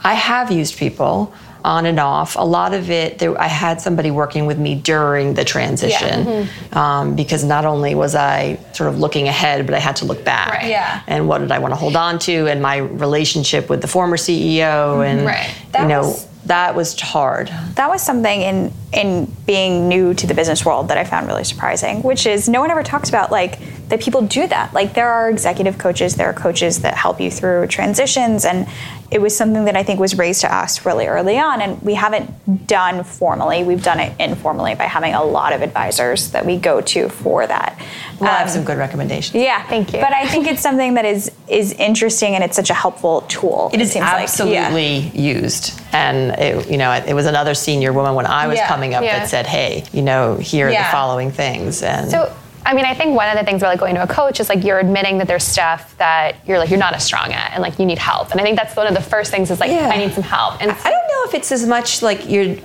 I 0.04 0.16
have 0.16 0.52
used 0.52 0.78
people 0.78 1.34
on 1.66 1.88
and 1.88 2.00
off. 2.00 2.36
A 2.36 2.46
lot 2.46 2.76
of 2.76 2.92
it, 2.92 3.18
there, 3.18 3.36
I 3.42 3.48
had 3.48 3.82
somebody 3.82 4.12
working 4.12 4.46
with 4.46 4.60
me 4.60 4.76
during 4.76 5.34
the 5.34 5.44
transition 5.44 6.20
yeah. 6.20 6.44
mm-hmm. 6.44 6.78
um, 6.78 7.16
because 7.16 7.44
not 7.44 7.66
only 7.66 7.96
was 7.96 8.14
I 8.14 8.60
sort 8.74 8.88
of 8.88 9.00
looking 9.00 9.28
ahead, 9.28 9.66
but 9.66 9.74
I 9.74 9.80
had 9.80 9.96
to 9.98 10.06
look 10.06 10.24
back. 10.24 10.52
Right. 10.52 10.70
Yeah. 10.70 11.02
And 11.08 11.28
what 11.28 11.40
did 11.40 11.52
I 11.52 11.58
want 11.58 11.72
to 11.72 11.76
hold 11.76 11.96
on 11.96 12.20
to, 12.20 12.48
and 12.48 12.62
my 12.62 12.78
relationship 12.78 13.68
with 13.68 13.82
the 13.82 13.88
former 13.88 14.16
CEO, 14.16 14.60
mm-hmm. 14.60 15.02
and 15.02 15.26
right. 15.26 15.56
You 15.82 15.88
know. 15.88 16.02
Was- 16.02 16.28
that 16.46 16.76
was 16.76 17.00
hard. 17.02 17.48
That 17.74 17.90
was 17.90 18.04
something 18.04 18.42
in 18.42 18.72
in 18.94 19.26
being 19.48 19.90
new 19.90 20.14
to 20.14 20.28
the 20.28 20.34
business 20.36 20.64
world 20.64 20.90
that 20.90 20.98
I 20.98 21.04
found 21.04 21.26
really 21.28 21.44
surprising, 21.44 22.04
which 22.04 22.28
is 22.28 22.48
no 22.48 22.62
one 22.62 22.70
ever 22.70 22.84
talks 22.84 23.10
about 23.10 23.32
like 23.32 23.58
that 23.90 24.00
people 24.00 24.22
do 24.22 24.46
that. 24.48 24.72
Like 24.72 24.94
there 24.94 25.12
are 25.12 25.28
executive 25.30 25.78
coaches, 25.80 26.16
there 26.16 26.30
are 26.30 26.34
coaches 26.34 26.82
that 26.82 26.94
help 26.96 27.20
you 27.20 27.32
through 27.32 27.68
transitions 27.68 28.46
and 28.46 28.68
it 29.12 29.22
was 29.22 29.36
something 29.36 29.66
that 29.66 29.76
I 29.76 29.84
think 29.84 30.00
was 30.00 30.18
raised 30.18 30.42
to 30.42 30.54
us 30.56 30.86
really 30.86 31.08
early 31.08 31.38
on 31.40 31.62
and 31.62 31.82
we 31.82 31.94
haven't 31.96 32.68
done 32.68 33.04
formally. 33.04 33.64
We've 33.64 33.84
done 33.84 34.00
it 34.00 34.14
informally 34.20 34.76
by 34.76 34.86
having 34.86 35.14
a 35.14 35.24
lot 35.24 35.52
of 35.54 35.62
advisors 35.62 36.32
that 36.32 36.46
we 36.46 36.58
go 36.58 36.80
to 36.82 37.10
for 37.10 37.46
that. 37.46 37.80
Well, 38.20 38.30
I 38.30 38.38
have 38.38 38.48
um, 38.48 38.54
some 38.54 38.64
good 38.64 38.78
recommendations. 38.78 39.36
Yeah, 39.36 39.66
Thank 39.68 39.94
you. 39.94 40.00
But 40.00 40.14
I 40.14 40.28
think 40.28 40.48
it's 40.48 40.62
something 40.62 40.94
that 40.94 41.06
is 41.06 41.32
is 41.48 41.74
interesting 41.74 42.34
and 42.36 42.44
it's 42.44 42.56
such 42.56 42.70
a 42.70 42.74
helpful 42.74 43.22
tool. 43.22 43.70
It 43.74 43.82
is 43.82 43.92
seems 43.92 44.04
like. 44.04 44.24
absolutely 44.24 44.98
Yeah. 44.98 45.12
used, 45.14 45.65
and 45.94 46.32
it, 46.40 46.70
you 46.70 46.78
know, 46.78 46.92
it 46.92 47.14
was 47.14 47.26
another 47.26 47.54
senior 47.54 47.92
woman 47.94 48.16
when 48.16 48.26
I 48.26 48.48
was 48.48 48.58
Yeah. 48.58 48.68
coming 48.68 48.94
up 48.96 49.04
Yeah. 49.04 49.20
that 49.20 49.30
said, 49.30 49.46
"Hey, 49.48 49.84
you 49.92 50.02
know, 50.02 50.36
here 50.38 50.68
are 50.68 50.72
the 50.72 50.84
following 50.92 51.32
things." 51.32 51.82
And 51.84 52.10
So, 52.10 52.32
I 52.66 52.74
mean, 52.74 52.86
I 52.86 52.94
think 52.96 53.16
one 53.16 53.30
of 53.30 53.38
the 53.38 53.44
things 53.44 53.62
about 53.62 53.70
like 53.70 53.80
going 53.80 53.96
to 53.96 54.02
a 54.04 54.08
coach 54.08 54.40
is 54.40 54.50
like 54.50 54.64
you're 54.64 54.80
admitting 54.80 55.20
that 55.20 55.28
there's 55.28 55.44
stuff 55.44 55.96
that 56.00 56.36
you're 56.48 56.58
like 56.58 56.70
you're 56.72 56.80
not 56.80 56.94
as 56.96 57.04
strong 57.04 57.32
at, 57.32 57.52
and 57.54 57.62
like 57.62 57.78
you 57.80 57.86
need 57.86 58.00
help. 58.00 58.32
And 58.32 58.42
I 58.42 58.44
think 58.44 58.58
that's 58.58 58.76
one 58.76 58.88
of 58.88 58.94
the 58.96 59.02
first 59.02 59.30
things 59.32 59.52
is 59.52 59.60
like. 59.60 59.70
I 59.72 59.98
need 59.98 60.14
some 60.14 60.24
help. 60.24 60.62
And 60.62 60.72
I 60.72 60.90
don't 60.94 61.08
know 61.14 61.22
if 61.28 61.34
it's 61.36 61.52
as 61.52 61.66
much 61.68 62.02
like 62.02 62.28
you're. 62.30 62.56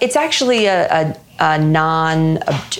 It's 0.00 0.16
actually 0.16 0.66
a, 0.66 0.86
a, 0.90 1.16
a 1.40 1.58
non, 1.58 2.38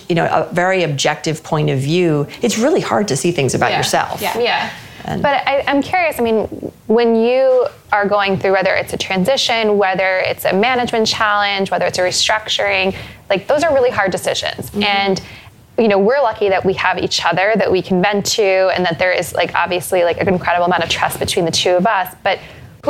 you 0.09 0.15
know, 0.15 0.27
a 0.27 0.53
very 0.53 0.83
objective 0.83 1.43
point 1.43 1.71
of 1.71 1.79
view. 1.79 2.27
It's 2.43 2.59
really 2.59 2.81
hard 2.83 3.09
to 3.09 3.17
see 3.17 3.33
things 3.33 3.55
about 3.55 3.71
Yeah. 3.71 3.79
yourself. 3.79 4.21
Yeah. 4.21 4.39
yeah. 4.39 4.71
And- 5.07 5.23
but 5.23 5.47
I, 5.47 5.65
I'm 5.67 5.83
curious. 5.83 6.19
I 6.19 6.23
mean, 6.23 6.47
when 6.87 7.15
you 7.15 7.67
are 7.93 8.07
going 8.07 8.39
through 8.39 8.53
whether 8.53 8.75
it's 8.75 8.93
a 8.93 8.97
transition, 8.99 9.79
whether 9.79 10.19
it's 10.19 10.45
a 10.45 10.53
management 10.53 11.07
challenge, 11.07 11.71
whether 11.71 11.87
it's 11.87 11.99
a 11.99 12.03
restructuring, 12.03 12.95
like 13.31 13.47
those 13.47 13.63
are 13.63 13.73
really 13.73 13.91
hard 13.91 14.11
decisions. 14.13 14.71
Mm-hmm. 14.71 14.83
And 14.83 15.23
you 15.79 15.89
know, 15.89 15.99
we're 15.99 16.23
lucky 16.23 16.49
that 16.49 16.65
we 16.65 16.73
have 16.75 16.99
each 16.99 17.25
other 17.25 17.53
that 17.57 17.71
we 17.71 17.83
can 17.83 18.01
vent 18.01 18.25
to, 18.25 18.71
and 18.75 18.85
that 18.87 18.99
there 18.99 19.13
is 19.13 19.35
like 19.35 19.55
obviously 19.55 20.05
like 20.05 20.19
an 20.21 20.29
incredible 20.29 20.65
amount 20.65 20.83
of 20.83 20.89
trust 20.89 21.19
between 21.19 21.45
the 21.45 21.51
two 21.51 21.73
of 21.73 21.87
us. 21.87 22.15
But 22.23 22.39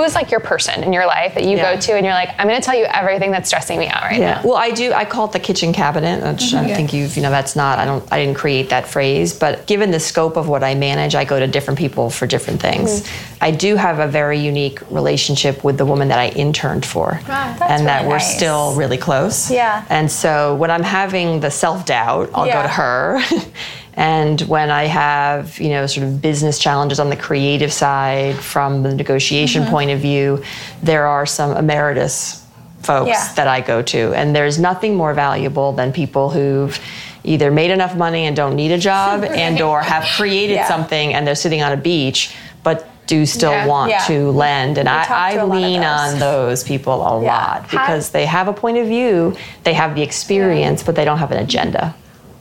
who's 0.05 0.15
like 0.15 0.31
your 0.31 0.41
person 0.41 0.83
in 0.85 0.93
your 0.93 1.07
life 1.07 1.35
that 1.35 1.45
you 1.45 1.57
Yeah. 1.57 1.75
go 1.75 1.81
to, 1.81 1.93
and 1.95 2.05
you're 2.05 2.15
like, 2.15 2.31
I'm 2.39 2.47
going 2.47 2.61
to 2.61 2.65
tell 2.65 2.77
you 2.77 2.85
everything 2.85 3.31
that's 3.31 3.49
stressing 3.49 3.79
me 3.79 3.89
out 3.89 4.03
right 4.03 4.19
Yeah. 4.21 4.35
now. 4.35 4.43
Well, 4.45 4.57
I 4.57 4.71
do. 4.71 4.93
I 4.93 5.05
call 5.05 5.27
it 5.27 5.33
the 5.33 5.41
kitchen 5.41 5.73
cabinet, 5.73 6.23
which 6.23 6.53
mm-hmm. 6.53 6.67
I 6.67 6.75
think 6.75 6.93
you've. 6.93 7.17
You 7.17 7.23
know, 7.23 7.31
that's 7.31 7.57
not. 7.57 7.79
I 7.79 7.85
don't. 7.85 8.05
I 8.13 8.25
didn't 8.25 8.37
create 8.37 8.69
that 8.71 8.87
phrase, 8.87 9.33
but 9.37 9.67
given 9.67 9.91
the 9.91 10.01
scope 10.01 10.37
of 10.37 10.49
what 10.49 10.63
I 10.63 10.75
manage, 10.75 11.15
I 11.15 11.25
go 11.25 11.39
to 11.41 11.47
different 11.47 11.79
people 11.79 12.11
for 12.11 12.27
different 12.27 12.61
things. 12.61 13.03
Mm-hmm. 13.03 13.45
I 13.45 13.51
do 13.51 13.77
have 13.77 13.99
a 13.99 14.07
very 14.09 14.39
unique 14.39 14.81
relationship 14.91 15.65
with 15.65 15.79
the 15.79 15.85
woman 15.87 16.09
that 16.09 16.19
I 16.19 16.29
interned 16.31 16.87
for, 16.87 17.21
ah, 17.29 17.57
That's 17.59 17.71
and 17.73 17.87
that 17.87 17.99
really 17.99 18.09
we're 18.09 18.19
nice. 18.19 18.37
still 18.37 18.75
really 18.75 18.97
close. 18.99 19.51
Yeah. 19.51 19.85
And 19.89 20.11
so 20.11 20.55
when 20.57 20.71
I'm 20.71 20.83
having 20.83 21.41
the 21.41 21.51
self 21.51 21.85
doubt, 21.87 22.31
I'll 22.35 22.47
go 22.47 22.63
to 22.63 22.69
her. 22.69 23.21
And 23.97 24.41
when 24.43 24.71
I 24.71 24.85
have, 24.85 25.59
you 25.59 25.71
know, 25.71 25.87
sort 25.87 26.07
of 26.07 26.21
business 26.21 26.59
challenges 26.59 27.01
on 27.01 27.09
the 27.09 27.17
creative 27.17 27.73
side 27.73 28.37
from 28.37 28.83
the 28.83 28.95
negotiation 28.95 29.63
Mm-hmm. 29.63 29.71
point 29.71 29.91
of 29.91 30.01
view, 30.01 30.43
there 30.83 31.07
are 31.07 31.25
some 31.25 31.57
emeritus 31.57 32.45
folks 32.83 33.09
Yeah. 33.09 33.33
that 33.37 33.49
I 33.49 33.63
go 33.63 33.81
to. 33.83 34.13
And 34.15 34.37
there's 34.37 34.59
nothing 34.59 34.97
more 34.97 35.15
valuable 35.15 35.73
than 35.73 35.93
people 35.93 36.29
who've 36.31 36.79
either 37.25 37.51
made 37.51 37.71
enough 37.71 37.97
money 37.97 38.27
and 38.27 38.37
don't 38.37 38.55
need 38.55 38.71
a 38.71 38.79
job 38.79 39.25
and 39.45 39.61
or 39.63 39.81
have 39.83 40.05
created 40.17 40.55
Yeah. 40.55 40.69
something 40.69 41.15
and 41.15 41.27
they're 41.27 41.35
sitting 41.35 41.63
on 41.63 41.73
a 41.73 41.77
beach 41.77 42.35
but 42.63 42.89
do 43.07 43.25
still 43.25 43.53
Yeah. 43.53 43.67
want 43.67 43.93
to 44.09 44.31
lend. 44.31 44.79
And 44.79 44.89
talk 44.89 45.11
I, 45.11 45.31
I 45.31 45.31
a 45.33 45.47
lot 45.47 45.57
of 45.57 45.63
lean 45.63 45.83
on 45.85 46.19
those 46.19 46.65
people 46.65 46.95
a 46.95 47.17
lot 47.19 47.71
because 47.71 48.11
they 48.11 48.27
have 48.27 48.47
a 48.49 48.53
point 48.53 48.77
of 48.79 48.87
view, 48.89 49.35
they 49.65 49.73
have 49.75 49.95
the 49.95 50.03
experience, 50.03 50.83
but 50.83 50.97
they 50.97 51.05
don't 51.05 51.19
have 51.19 51.31
an 51.33 51.39
agenda. 51.39 51.95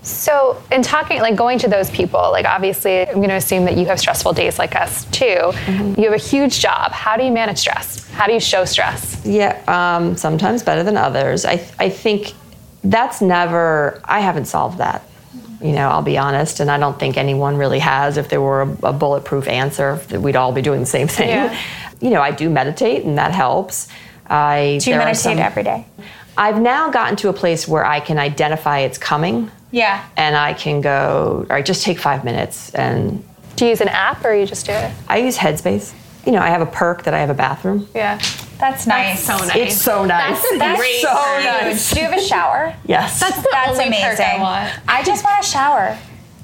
So, 0.05 0.62
in 0.71 0.83
talking, 0.83 1.19
like 1.19 1.35
going 1.35 1.57
to 1.59 1.67
those 1.67 1.89
people, 1.89 2.19
like 2.31 2.45
obviously, 2.45 3.07
I'm 3.07 3.15
going 3.15 3.29
to 3.29 3.35
assume 3.35 3.65
that 3.65 3.75
you 3.75 3.85
have 3.88 4.00
stressful 4.00 4.33
days 4.33 4.59
like 4.59 4.75
us 4.75 5.05
too. 5.05 5.51
You 5.97 6.03
have 6.03 6.13
a 6.13 6.17
huge 6.17 6.59
job. 6.59 6.91
How 6.91 7.17
do 7.17 7.24
you 7.25 7.31
manage 7.31 7.57
stress? 7.57 8.07
How 8.12 8.27
do 8.27 8.34
you 8.34 8.39
show 8.39 8.65
stress? 8.65 9.25
Yeah, 9.25 9.60
um, 9.67 10.15
sometimes 10.15 10.62
better 10.62 10.84
than 10.84 10.95
others. 10.95 11.43
I, 11.43 11.53
I 11.80 11.89
think 11.89 12.34
that's 12.84 13.19
never, 13.19 13.99
I 14.06 14.19
haven't 14.19 14.45
solved 14.45 14.77
that. 14.77 15.01
You 15.60 15.71
know, 15.71 15.89
I'll 15.89 16.03
be 16.03 16.19
honest, 16.19 16.60
and 16.60 16.69
I 16.69 16.77
don't 16.77 16.99
think 16.99 17.17
anyone 17.17 17.58
really 17.58 17.80
has. 17.80 18.17
If 18.17 18.30
there 18.30 18.41
were 18.41 18.62
a, 18.62 18.89
a 18.89 18.93
bulletproof 18.93 19.47
answer, 19.47 19.95
that 20.10 20.21
we'd 20.21 20.36
all 20.36 20.51
be 20.51 20.62
doing 20.62 20.82
the 20.82 20.86
same 20.86 21.08
thing. 21.08 21.30
Yeah. 21.30 21.58
You 22.01 22.10
know, 22.10 22.21
I 22.21 22.32
do 22.32 22.49
meditate, 22.49 23.06
and 23.06 23.17
that 23.17 23.32
helps. 23.32 23.88
I 24.27 24.80
Do 24.82 24.89
you 24.91 24.97
meditate 24.97 25.17
some- 25.17 25.39
every 25.39 25.63
day? 25.63 25.86
I've 26.38 26.60
now 26.60 26.89
gotten 26.89 27.15
to 27.17 27.30
a 27.30 27.34
place 27.34 27.67
where 27.67 27.86
I 27.86 28.00
can 28.00 28.17
identify 28.19 28.80
it's 28.80 28.98
coming, 28.98 29.50
Yeah. 29.71 30.04
and 30.17 30.36
I 30.36 30.54
can 30.54 30.82
go, 30.82 31.45
all 31.50 31.56
right, 31.56 31.65
just 31.65 31.84
take 31.84 32.00
five 32.00 32.24
minutes. 32.26 32.74
And 32.76 33.24
Do 33.56 33.65
you 33.65 33.69
use 33.71 33.82
an 33.82 33.88
app 33.89 34.26
or 34.26 34.34
you 34.34 34.45
just 34.45 34.65
do 34.65 34.74
it? 34.74 34.91
I 35.08 35.19
use 35.19 35.38
Headspace. 35.38 35.93
You 36.26 36.32
know, 36.34 36.39
I 36.39 36.48
have 36.50 36.62
a 36.62 36.65
perk 36.65 37.04
that 37.04 37.13
I 37.13 37.19
have 37.19 37.30
a 37.30 37.34
bathroom. 37.36 37.88
Yeah. 37.95 38.19
That's 38.58 38.88
nice. 38.88 39.24
so 39.24 39.38
nice. 39.38 39.56
It's 39.56 39.76
so 39.82 40.06
nice. 40.06 40.41
That's 40.41 40.54
a 40.54 40.58
That's 40.58 40.80
great 40.80 40.95
so 41.02 41.13
nice. 41.13 41.91
Do 41.91 42.00
you 42.00 42.06
have 42.08 42.17
a 42.17 42.21
shower? 42.21 42.74
Yes. 42.86 43.19
That's 43.19 43.36
the 43.41 43.48
That's 43.52 43.71
only 43.71 43.88
amazing. 43.88 44.10
perk 44.17 44.19
I 44.21 44.39
want. 44.41 44.74
I 44.88 45.04
just 45.04 45.24
want 45.24 45.45
a 45.45 45.48
shower. 45.48 45.98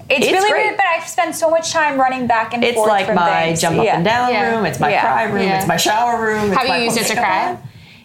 It's, 0.10 0.26
It's 0.26 0.32
really 0.32 0.52
great. 0.52 0.66
weird, 0.66 0.78
but 0.78 0.86
I 0.86 1.00
spend 1.06 1.34
so 1.36 1.50
much 1.50 1.72
time 1.72 1.98
running 2.00 2.28
back 2.28 2.54
and 2.54 2.64
It's 2.64 2.76
forth. 2.76 2.88
It's 2.90 2.94
like 2.94 3.06
from 3.08 3.16
my 3.16 3.44
things. 3.46 3.62
jump 3.62 3.80
up 3.80 3.86
Yeah. 3.86 3.96
and 3.96 4.04
down 4.06 4.30
Yeah. 4.32 4.52
room. 4.56 4.66
It's 4.66 4.80
my 4.80 4.90
Yeah. 4.92 5.02
cry 5.02 5.24
room. 5.24 5.44
Yeah. 5.48 5.58
It's 5.60 5.68
my 5.68 5.78
shower 5.78 6.22
room. 6.22 6.48
it's 6.52 6.58
Have 6.58 6.64
you 6.68 6.74
my 6.74 6.78
used 6.80 6.98
it 6.98 7.08
to 7.08 7.16
cry? 7.16 7.48
room. 7.52 7.58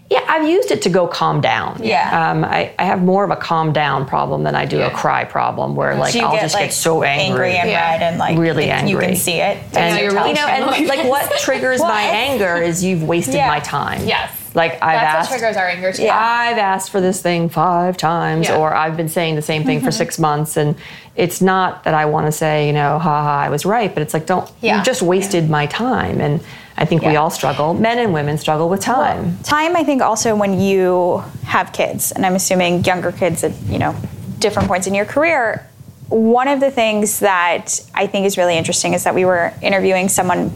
Yeah, 0.08 0.24
I've 0.28 0.48
used 0.48 0.70
it 0.70 0.82
to 0.82 0.88
go 0.88 1.08
calm 1.08 1.40
down. 1.40 1.80
Yeah. 1.82 2.30
Um, 2.30 2.44
I, 2.44 2.72
I 2.78 2.84
have 2.84 3.02
more 3.02 3.24
of 3.24 3.30
a 3.30 3.36
calm 3.36 3.72
down 3.72 4.06
problem 4.06 4.44
than 4.44 4.54
I 4.54 4.64
do 4.64 4.80
a 4.82 4.90
cry 4.90 5.24
problem 5.24 5.74
where 5.74 5.96
like 5.96 6.12
Do 6.12 6.20
you 6.20 6.24
I'll 6.24 6.32
get, 6.32 6.42
just 6.42 6.54
like, 6.54 6.66
get 6.66 6.72
so 6.74 7.02
angry. 7.02 7.56
and 7.56 7.68
Yeah. 7.68 7.90
red 7.92 8.02
and 8.02 8.18
like 8.18 8.38
Really 8.38 8.70
angry. 8.70 8.90
you 8.92 8.98
can 9.00 9.16
see 9.16 9.40
it. 9.40 9.58
And 9.74 9.96
know, 9.96 10.00
you're 10.02 10.26
you 10.28 10.34
know, 10.34 10.46
and 10.46 10.86
like 10.86 11.04
what 11.08 11.36
triggers 11.40 11.80
Well, 11.80 11.88
my 11.88 12.02
anger 12.02 12.54
is 12.56 12.84
you've 12.84 13.02
wasted 13.02 13.34
Yeah. 13.34 13.48
my 13.48 13.58
time. 13.60 14.06
Yes. 14.06 14.30
Like 14.56 14.72
I've 14.82 15.00
That's 15.00 15.14
asked 15.18 15.30
what 15.30 15.38
triggers 15.38 15.56
our 15.58 15.68
anger 15.68 15.92
too. 15.92 16.04
Yeah. 16.04 16.18
I've 16.18 16.56
asked 16.56 16.90
for 16.90 16.98
this 17.02 17.20
thing 17.20 17.50
five 17.50 17.98
times, 17.98 18.48
Yeah. 18.48 18.56
or 18.56 18.74
I've 18.74 18.96
been 18.96 19.10
saying 19.10 19.34
the 19.36 19.42
same 19.42 19.64
thing 19.64 19.80
for 19.82 19.90
six 20.02 20.18
months, 20.18 20.56
and 20.56 20.74
it's 21.14 21.42
not 21.42 21.84
that 21.84 21.92
I 21.92 22.06
want 22.06 22.24
to 22.26 22.32
say, 22.32 22.66
you 22.66 22.72
know, 22.72 22.98
ha 22.98 23.22
ha, 23.22 23.40
I 23.42 23.50
was 23.50 23.66
right, 23.66 23.92
but 23.92 24.02
it's 24.02 24.14
like, 24.14 24.24
don't, 24.24 24.50
Yeah. 24.62 24.78
you 24.78 24.82
just 24.84 25.02
wasted 25.02 25.50
my 25.50 25.66
time. 25.66 26.22
And 26.22 26.40
I 26.78 26.86
think 26.86 27.02
we 27.02 27.16
all 27.16 27.28
struggle, 27.28 27.74
men 27.74 27.98
and 27.98 28.14
women 28.14 28.38
struggle 28.38 28.70
with 28.70 28.80
time. 28.80 29.38
Time, 29.42 29.76
I 29.76 29.84
think, 29.84 30.00
also 30.02 30.34
when 30.34 30.58
you 30.58 31.22
have 31.44 31.72
kids, 31.74 32.12
and 32.12 32.24
I'm 32.24 32.34
assuming 32.34 32.82
younger 32.84 33.12
kids 33.12 33.44
at 33.44 33.52
you 33.68 33.78
know 33.78 33.94
different 34.38 34.68
points 34.68 34.86
in 34.86 34.94
your 34.94 35.04
career. 35.06 35.66
One 36.08 36.48
of 36.48 36.60
the 36.60 36.70
things 36.70 37.18
that 37.20 37.78
I 37.94 38.06
think 38.06 38.24
is 38.26 38.38
really 38.38 38.56
interesting 38.56 38.94
is 38.94 39.04
that 39.04 39.14
we 39.14 39.24
were 39.26 39.52
interviewing 39.60 40.08
someone 40.08 40.50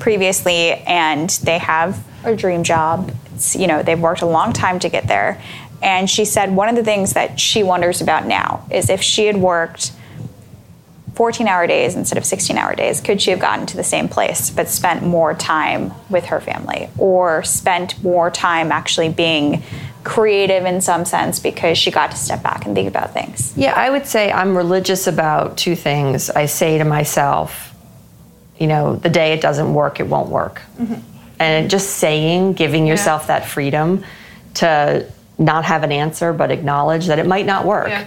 previously, 0.00 0.72
and 0.86 1.30
they 1.44 1.58
have 1.58 2.02
a 2.24 2.34
dream 2.34 2.64
job. 2.64 3.12
It's, 3.44 3.56
you 3.56 3.66
know, 3.66 3.82
they've 3.82 4.00
worked 4.00 4.22
a 4.22 4.26
long 4.26 4.52
time 4.52 4.78
to 4.80 4.88
get 4.88 5.06
there, 5.06 5.40
and 5.82 6.08
she 6.08 6.24
said 6.24 6.54
one 6.54 6.68
of 6.68 6.76
the 6.76 6.84
things 6.84 7.12
that 7.12 7.38
she 7.38 7.62
wonders 7.62 8.00
about 8.00 8.26
now 8.26 8.66
is 8.70 8.88
if 8.88 9.02
she 9.02 9.26
had 9.26 9.36
worked 9.36 9.92
14 11.14 11.46
hour 11.46 11.66
days 11.66 11.94
instead 11.94 12.18
of 12.18 12.24
16 12.24 12.56
hour 12.56 12.74
days, 12.74 13.00
could 13.00 13.20
she 13.20 13.30
have 13.30 13.38
gotten 13.38 13.66
to 13.66 13.76
the 13.76 13.84
same 13.84 14.08
place 14.08 14.50
but 14.50 14.68
spent 14.68 15.02
more 15.02 15.34
time 15.34 15.92
with 16.08 16.26
her 16.26 16.40
family 16.40 16.88
or 16.98 17.44
spent 17.44 18.02
more 18.02 18.30
time 18.30 18.72
actually 18.72 19.10
being 19.10 19.62
creative 20.02 20.64
in 20.64 20.80
some 20.80 21.04
sense 21.04 21.38
because 21.38 21.78
she 21.78 21.90
got 21.90 22.10
to 22.10 22.16
step 22.16 22.42
back 22.42 22.64
and 22.64 22.74
think 22.74 22.88
about 22.88 23.12
things? 23.12 23.52
Yeah, 23.56 23.74
I 23.74 23.90
would 23.90 24.06
say 24.06 24.32
I'm 24.32 24.56
religious 24.56 25.06
about 25.06 25.56
two 25.56 25.76
things. 25.76 26.30
I 26.30 26.46
say 26.46 26.78
to 26.78 26.84
myself, 26.84 27.74
you 28.58 28.66
know, 28.66 28.96
the 28.96 29.10
day 29.10 29.32
it 29.34 29.40
doesn't 29.40 29.74
work, 29.74 30.00
it 30.00 30.06
won't 30.06 30.30
work. 30.30 30.62
Mm-hmm. 30.78 31.13
And 31.44 31.68
just 31.70 31.90
saying, 31.90 32.54
giving 32.54 32.86
yourself 32.86 33.26
that 33.26 33.44
freedom 33.46 34.02
to 34.54 35.06
not 35.38 35.64
have 35.64 35.82
an 35.82 35.92
answer, 35.92 36.32
but 36.32 36.50
acknowledge 36.50 37.06
that 37.08 37.18
it 37.18 37.26
might 37.26 37.44
not 37.44 37.66
work, 37.66 37.88
Yeah. 37.88 38.06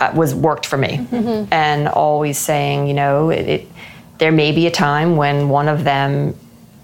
uh, 0.00 0.12
was 0.14 0.34
worked 0.34 0.66
for 0.66 0.76
me. 0.76 1.06
And 1.50 1.88
always 1.88 2.36
saying, 2.38 2.86
you 2.88 2.94
know, 2.94 3.30
it, 3.30 3.48
it, 3.48 3.66
there 4.18 4.32
may 4.32 4.52
be 4.52 4.66
a 4.66 4.70
time 4.70 5.16
when 5.16 5.48
one 5.48 5.68
of 5.68 5.84
them 5.84 6.34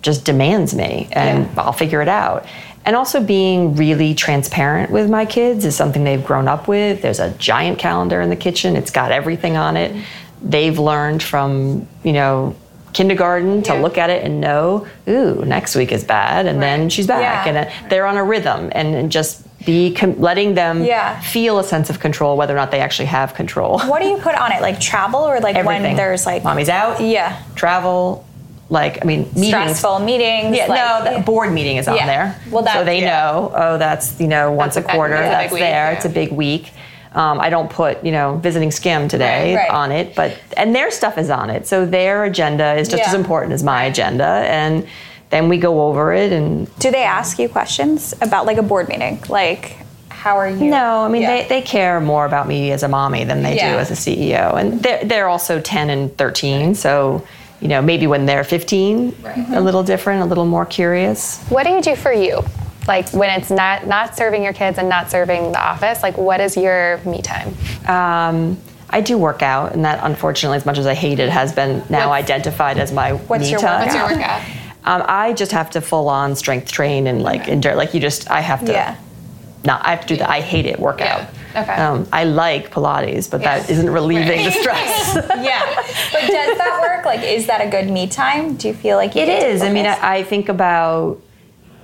just 0.02 0.24
demands 0.24 0.74
me, 0.74 1.08
and 1.12 1.46
I'll 1.58 1.72
figure 1.84 2.00
it 2.00 2.08
out. 2.08 2.46
And 2.86 2.96
also 2.96 3.22
being 3.22 3.76
really 3.76 4.14
transparent 4.14 4.90
with 4.90 5.10
my 5.10 5.26
kids 5.26 5.66
is 5.66 5.76
something 5.76 6.02
they've 6.04 6.24
grown 6.24 6.48
up 6.48 6.66
with. 6.66 7.02
There's 7.02 7.20
a 7.20 7.30
giant 7.32 7.78
calendar 7.78 8.22
in 8.22 8.30
the 8.30 8.36
kitchen. 8.36 8.74
It's 8.74 8.90
got 8.90 9.12
everything 9.12 9.58
on 9.58 9.76
it. 9.76 9.90
They've 10.42 10.78
learned 10.78 11.22
from, 11.22 11.86
you 12.04 12.14
know, 12.14 12.56
kindergarten 12.92 13.62
to 13.62 13.74
Yeah. 13.74 13.80
look 13.80 13.98
at 13.98 14.10
it 14.10 14.24
and 14.24 14.40
know, 14.40 14.86
ooh, 15.08 15.44
next 15.46 15.74
week 15.76 15.92
is 15.92 16.04
bad, 16.04 16.46
and 16.46 16.62
then 16.62 16.88
she's 16.88 17.06
back, 17.06 17.46
Yeah. 17.46 17.48
and 17.54 17.58
uh, 17.68 17.88
they're 17.88 18.06
on 18.06 18.16
a 18.16 18.24
rhythm, 18.24 18.70
and, 18.72 18.94
and 18.94 19.12
just 19.12 19.42
be 19.64 19.92
com- 19.94 20.18
letting 20.20 20.54
them 20.54 20.82
Yeah. 20.84 21.20
feel 21.20 21.58
a 21.58 21.64
sense 21.64 21.90
of 21.90 22.00
control, 22.00 22.36
whether 22.36 22.54
or 22.54 22.56
not 22.56 22.70
they 22.70 22.80
actually 22.80 23.06
have 23.06 23.34
control. 23.34 23.78
What 23.80 24.00
do 24.02 24.08
you 24.08 24.16
put 24.16 24.34
on 24.34 24.52
it? 24.52 24.62
Like 24.62 24.80
travel 24.80 25.20
or 25.20 25.38
like 25.40 25.56
Everything. 25.56 25.82
when 25.82 25.96
there's 25.96 26.26
like 26.26 26.42
mommy's 26.44 26.68
out, 26.68 27.00
Yeah. 27.00 27.36
travel, 27.54 28.24
like 28.70 28.98
I 29.02 29.04
mean 29.04 29.28
meetings. 29.34 29.48
Stressful 29.48 29.98
meetings. 30.00 30.56
Yeah, 30.56 30.66
like- 30.66 31.04
no, 31.04 31.16
the 31.18 31.22
board 31.24 31.52
meeting 31.52 31.76
is 31.76 31.88
on 31.88 31.96
there. 31.96 32.36
Well, 32.50 32.64
so 32.72 32.84
they 32.84 33.00
know. 33.00 33.52
Oh, 33.54 33.78
that's 33.78 34.18
you 34.20 34.28
know 34.28 34.52
once 34.52 34.74
That's 34.76 34.86
a 34.86 34.90
a- 34.90 34.94
quarter. 34.94 35.14
that's 35.14 35.26
a 35.26 35.28
big 35.28 35.42
That's 35.42 35.52
week, 35.52 35.60
there. 35.60 35.92
It's 35.92 36.04
a 36.04 36.08
big 36.08 36.32
week. 36.32 36.72
Um, 37.12 37.40
I 37.40 37.50
don't 37.50 37.68
put 37.68 38.04
you 38.04 38.12
know 38.12 38.36
visiting 38.36 38.70
Skimm 38.70 39.08
today 39.08 39.54
Right, 39.56 39.62
right. 39.62 39.70
on 39.70 39.90
it, 39.92 40.14
but 40.14 40.38
and 40.56 40.74
their 40.74 40.90
stuff 40.90 41.18
is 41.18 41.28
on 41.30 41.50
it. 41.50 41.66
So 41.66 41.84
their 41.84 42.24
agenda 42.24 42.74
is 42.74 42.88
just 42.88 43.02
Yeah. 43.02 43.08
as 43.08 43.14
important 43.14 43.52
as 43.52 43.62
my 43.64 43.84
agenda, 43.84 44.24
and 44.48 44.86
then 45.30 45.48
we 45.48 45.58
go 45.58 45.82
over 45.82 46.12
it 46.12 46.32
and 46.32 46.68
Do 46.78 46.90
they 46.90 47.02
ask 47.04 47.38
you 47.38 47.48
questions 47.48 48.14
about 48.20 48.46
like 48.46 48.58
a 48.58 48.62
board 48.62 48.88
meeting? 48.88 49.20
Like, 49.28 49.76
how 50.08 50.36
are 50.36 50.48
you? 50.48 50.70
No, 50.70 51.00
I 51.04 51.08
mean 51.08 51.22
Yeah. 51.22 51.42
they, 51.42 51.48
they 51.48 51.62
care 51.62 52.00
more 52.00 52.26
about 52.26 52.46
me 52.46 52.70
as 52.72 52.82
a 52.84 52.88
mommy 52.88 53.24
than 53.24 53.42
they 53.42 53.56
Yeah. 53.56 53.72
do 53.72 53.78
as 53.78 53.90
a 53.90 53.94
CEO, 53.96 54.54
and 54.56 54.80
they're 54.80 55.02
they're 55.04 55.28
also 55.28 55.60
ten 55.60 55.90
and 55.90 56.16
thirteen, 56.16 56.74
so 56.76 57.22
you 57.60 57.66
know 57.68 57.82
maybe 57.82 58.06
when 58.06 58.24
they're 58.26 58.44
fifteen, 58.44 59.16
a 59.52 59.60
little 59.60 59.82
different, 59.82 60.22
a 60.22 60.26
little 60.26 60.46
more 60.46 60.64
curious. 60.64 61.40
What 61.48 61.64
do 61.66 61.70
you 61.70 61.82
do 61.82 61.96
for 61.96 62.12
you? 62.12 62.44
Like 62.90 63.08
when 63.12 63.30
it's 63.40 63.50
not 63.50 63.86
not 63.86 64.16
serving 64.16 64.42
your 64.42 64.52
kids 64.52 64.76
and 64.76 64.88
not 64.88 65.12
serving 65.12 65.52
the 65.52 65.60
office, 65.64 66.02
like 66.02 66.18
what 66.18 66.40
is 66.40 66.56
your 66.56 66.98
me 67.06 67.22
time? 67.22 67.54
Um, 67.86 68.58
I 68.90 69.00
do 69.00 69.16
work 69.16 69.42
out, 69.42 69.72
and 69.74 69.84
that 69.84 70.00
unfortunately, 70.02 70.56
as 70.56 70.66
much 70.66 70.76
as 70.76 70.86
I 70.86 70.94
hate 70.94 71.20
it, 71.20 71.28
has 71.28 71.52
been 71.52 71.84
now 71.88 72.08
What's- 72.08 72.24
identified 72.24 72.78
as 72.78 72.90
my 72.92 73.12
What's 73.12 73.44
me 73.44 73.50
your 73.52 73.60
time. 73.60 73.82
What's 73.82 73.94
your 73.94 74.08
workout? 74.08 74.42
Um, 74.82 75.04
I 75.06 75.34
just 75.34 75.52
have 75.52 75.68
to 75.72 75.82
full 75.82 76.08
on 76.08 76.34
strength 76.34 76.72
train 76.72 77.06
and 77.06 77.22
like 77.22 77.48
endure. 77.48 77.74
Like 77.74 77.92
you 77.92 78.00
just, 78.00 78.30
I 78.30 78.40
have 78.40 78.64
to. 78.64 78.72
Yeah. 78.72 78.96
Not, 79.62 79.84
I 79.84 79.90
have 79.90 80.00
to 80.00 80.06
do 80.06 80.16
that. 80.16 80.30
I 80.30 80.40
hate 80.40 80.64
it. 80.64 80.80
Workout. 80.80 81.28
Yeah. 81.54 81.62
Okay. 81.62 81.74
Um, 81.74 82.08
I 82.10 82.24
like 82.24 82.72
Pilates, 82.72 83.30
but 83.30 83.42
that 83.42 83.66
Yeah. 83.68 83.72
isn't 83.74 83.90
relieving 83.90 84.42
the 84.42 84.50
stress. 84.50 85.14
yeah. 85.16 85.66
But 86.12 86.22
does 86.22 86.56
that 86.56 86.78
work? 86.80 87.04
Like, 87.04 87.22
is 87.22 87.46
that 87.48 87.60
a 87.60 87.68
good 87.68 87.90
me 87.90 88.06
time? 88.08 88.56
Do 88.56 88.68
you 88.68 88.74
feel 88.74 88.96
like 88.96 89.14
you 89.14 89.20
It 89.20 89.26
get 89.26 89.58
to. 89.58 89.66
I 89.66 89.70
mean. 89.70 89.84
I, 89.84 90.14
I 90.16 90.22
think 90.24 90.48
about, 90.48 91.20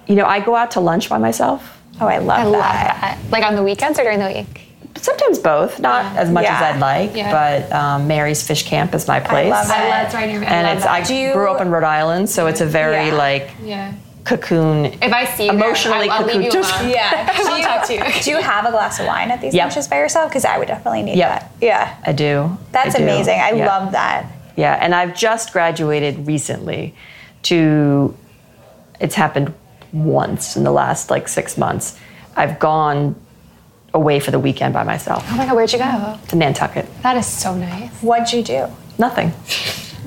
you 0.06 0.14
know, 0.16 0.24
I 0.26 0.40
go 0.40 0.54
out 0.56 0.72
to 0.72 0.80
lunch 0.80 1.08
by 1.08 1.18
myself. 1.18 1.72
oh, 2.00 2.06
I 2.06 2.18
love 2.18 2.38
I 2.38 2.44
that. 2.44 2.50
love 2.50 2.60
that. 2.62 3.18
Like 3.30 3.44
on 3.44 3.56
the 3.56 3.62
weekends 3.62 3.98
or 3.98 4.02
during 4.02 4.18
the 4.18 4.26
week? 4.26 4.62
Sometimes 4.96 5.38
both, 5.38 5.78
not 5.80 6.16
as 6.16 6.30
much 6.30 6.44
Yeah. 6.44 6.56
as 6.56 6.62
I'd 6.74 6.80
like, 6.80 7.14
Yeah. 7.14 7.30
but 7.30 7.72
um, 7.72 8.06
Mary's 8.08 8.46
Fish 8.46 8.64
Camp 8.66 8.94
is 8.94 9.06
my 9.06 9.20
place. 9.20 9.52
I 9.52 9.58
love 9.58 9.68
that. 9.68 10.02
That's 10.02 10.14
right 10.14 10.26
near 10.28 10.40
me. 10.40 10.46
I 10.46 10.50
And 10.50 10.66
love 10.68 10.76
it's. 10.78 10.86
I 10.86 11.02
Do 11.02 11.14
you- 11.14 11.32
grew 11.34 11.50
up 11.50 11.60
in 11.60 11.70
Rhode 11.70 11.84
Island, 11.84 12.30
so 12.30 12.46
it's 12.46 12.60
a 12.62 12.66
very 12.66 13.08
Yeah. 13.08 13.14
like 13.14 13.50
yeah. 13.62 13.92
cocoon. 14.24 14.86
If 14.86 15.12
I 15.12 15.24
see 15.26 15.44
you 15.46 15.52
there, 15.52 15.60
Emotionally 15.60 16.08
I'll, 16.08 16.20
I'll 16.22 16.26
leave 16.26 16.42
you 16.42 16.50
cocooned. 16.50 16.80
alone. 16.80 16.90
Yeah. 16.98 17.30
I 17.38 17.42
won't 17.44 17.62
talk 17.62 17.86
to 17.88 17.94
you. 17.94 18.02
Do 18.22 18.30
you 18.30 18.38
have 18.38 18.64
a 18.66 18.70
glass 18.70 18.98
of 18.98 19.06
wine 19.06 19.30
at 19.30 19.40
these 19.40 19.54
Yep. 19.54 19.64
lunches 19.64 19.86
by 19.88 19.98
yourself? 19.98 20.30
Because 20.30 20.44
I 20.46 20.58
would 20.58 20.68
definitely 20.68 21.02
need 21.02 21.16
Yep. 21.18 21.28
that. 21.40 21.50
Yeah. 21.60 21.94
I 22.06 22.12
do. 22.12 22.56
That's 22.72 22.94
I 22.94 22.98
do. 22.98 23.04
amazing. 23.04 23.38
I 23.38 23.50
Yeah. 23.52 23.66
love 23.66 23.92
that. 23.92 24.24
Yeah, 24.56 24.78
and 24.80 24.94
I've 24.94 25.14
just 25.14 25.52
graduated 25.52 26.26
recently 26.26 26.94
to 27.44 28.16
it's 28.98 29.14
happened 29.14 29.52
once 30.04 30.56
in 30.56 30.64
the 30.64 30.70
last 30.70 31.10
like 31.10 31.28
6 31.28 31.56
months. 31.58 31.98
I've 32.36 32.58
gone 32.58 33.14
away 33.94 34.20
for 34.20 34.30
the 34.30 34.38
weekend 34.38 34.74
by 34.74 34.84
myself 34.84 35.24
Oh 35.30 35.36
my 35.38 35.46
god, 35.46 35.56
where'd 35.56 35.72
you 35.72 35.78
go? 35.78 36.18
to 36.28 36.36
Nantucket. 36.36 36.86
That 37.02 37.16
is 37.16 37.26
so 37.26 37.54
nice. 37.54 37.90
What'd 38.02 38.32
you 38.32 38.42
do? 38.42 38.66
Nothing. 38.98 39.32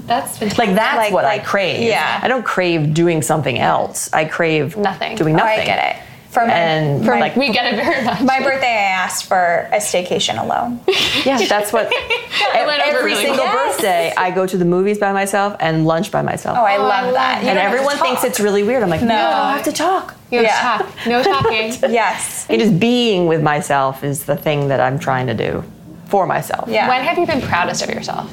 That's 0.06 0.39
Like 0.58 0.75
that's 0.75 0.97
Like- 0.97 1.13
what 1.13 1.23
like- 1.23 1.41
I 1.41 1.43
crave. 1.43 1.82
yeah. 1.82 2.19
I 2.21 2.28
don't 2.28 2.45
crave 2.45 2.93
doing 2.93 3.21
something 3.23 3.58
else. 3.58 4.12
I 4.13 4.25
crave 4.25 4.78
Nothing. 4.78 5.15
Doing 5.15 5.34
Oh, 5.36 5.38
nothing. 5.38 5.60
I 5.62 5.65
get 5.65 5.95
it. 5.95 6.02
For 6.30 6.42
And 6.42 7.04
For, 7.04 7.18
like 7.20 7.36
we 7.36 7.52
get 7.52 7.74
it 7.74 7.84
very 7.84 8.06
much. 8.06 8.22
my 8.22 8.39
birthday, 8.39 8.68
I 8.68 8.92
asked 9.04 9.26
for 9.26 9.68
a 9.72 9.78
staycation 9.78 10.39
alone. 10.39 10.80
yeah, 11.26 11.44
that's 11.48 11.74
what 11.74 11.89
went 12.54 12.82
over 12.82 12.98
every 12.98 13.12
really 13.13 13.26
single 13.26 13.44
well. 13.46 13.54
Yes. 13.65 13.76
birthday 13.78 14.13
I 14.15 14.30
go 14.30 14.46
to 14.46 14.56
the 14.58 14.65
movies 14.65 15.00
by 15.00 15.12
myself 15.12 15.56
and 15.60 15.88
lunch 15.88 16.12
by 16.12 16.22
myself. 16.22 16.56
Oh, 16.60 16.63
I 16.63 16.78
Oh, 16.78 16.84
love 16.84 17.06
love 17.06 17.13
that. 17.15 17.42
that. 17.42 17.44
You 17.44 17.50
and 17.50 17.58
don't 17.58 17.63
have 17.63 17.72
to 17.72 17.78
everyone 17.80 17.98
thinks 17.98 18.24
it's 18.24 18.39
really 18.39 18.62
weird. 18.62 18.84
I'm 18.84 18.89
like, 18.89 19.02
no, 19.02 19.08
I 19.15 19.18
don't 19.48 19.54
have 19.56 19.63
to 19.63 19.72
talk. 19.72 20.15
You 20.30 20.42
Yeah. 20.42 20.78
talk. 20.78 20.89
No 21.08 21.24
talking. 21.24 21.74
Yes. 21.92 22.46
And 22.48 22.60
just 22.62 22.80
being 22.80 23.26
with 23.26 23.42
myself 23.42 24.04
is 24.04 24.26
the 24.26 24.36
thing 24.38 24.68
that 24.68 24.80
I'm 24.80 25.00
trying 25.00 25.26
to 25.28 25.34
do 25.34 25.63
for 26.10 26.28
myself. 26.28 26.70
Yeah. 26.70 26.88
When 26.89 27.04
have 27.04 27.18
you 27.18 27.26
been 27.26 27.42
proudest 27.42 27.82
of 27.82 27.89
yourself? 27.89 28.32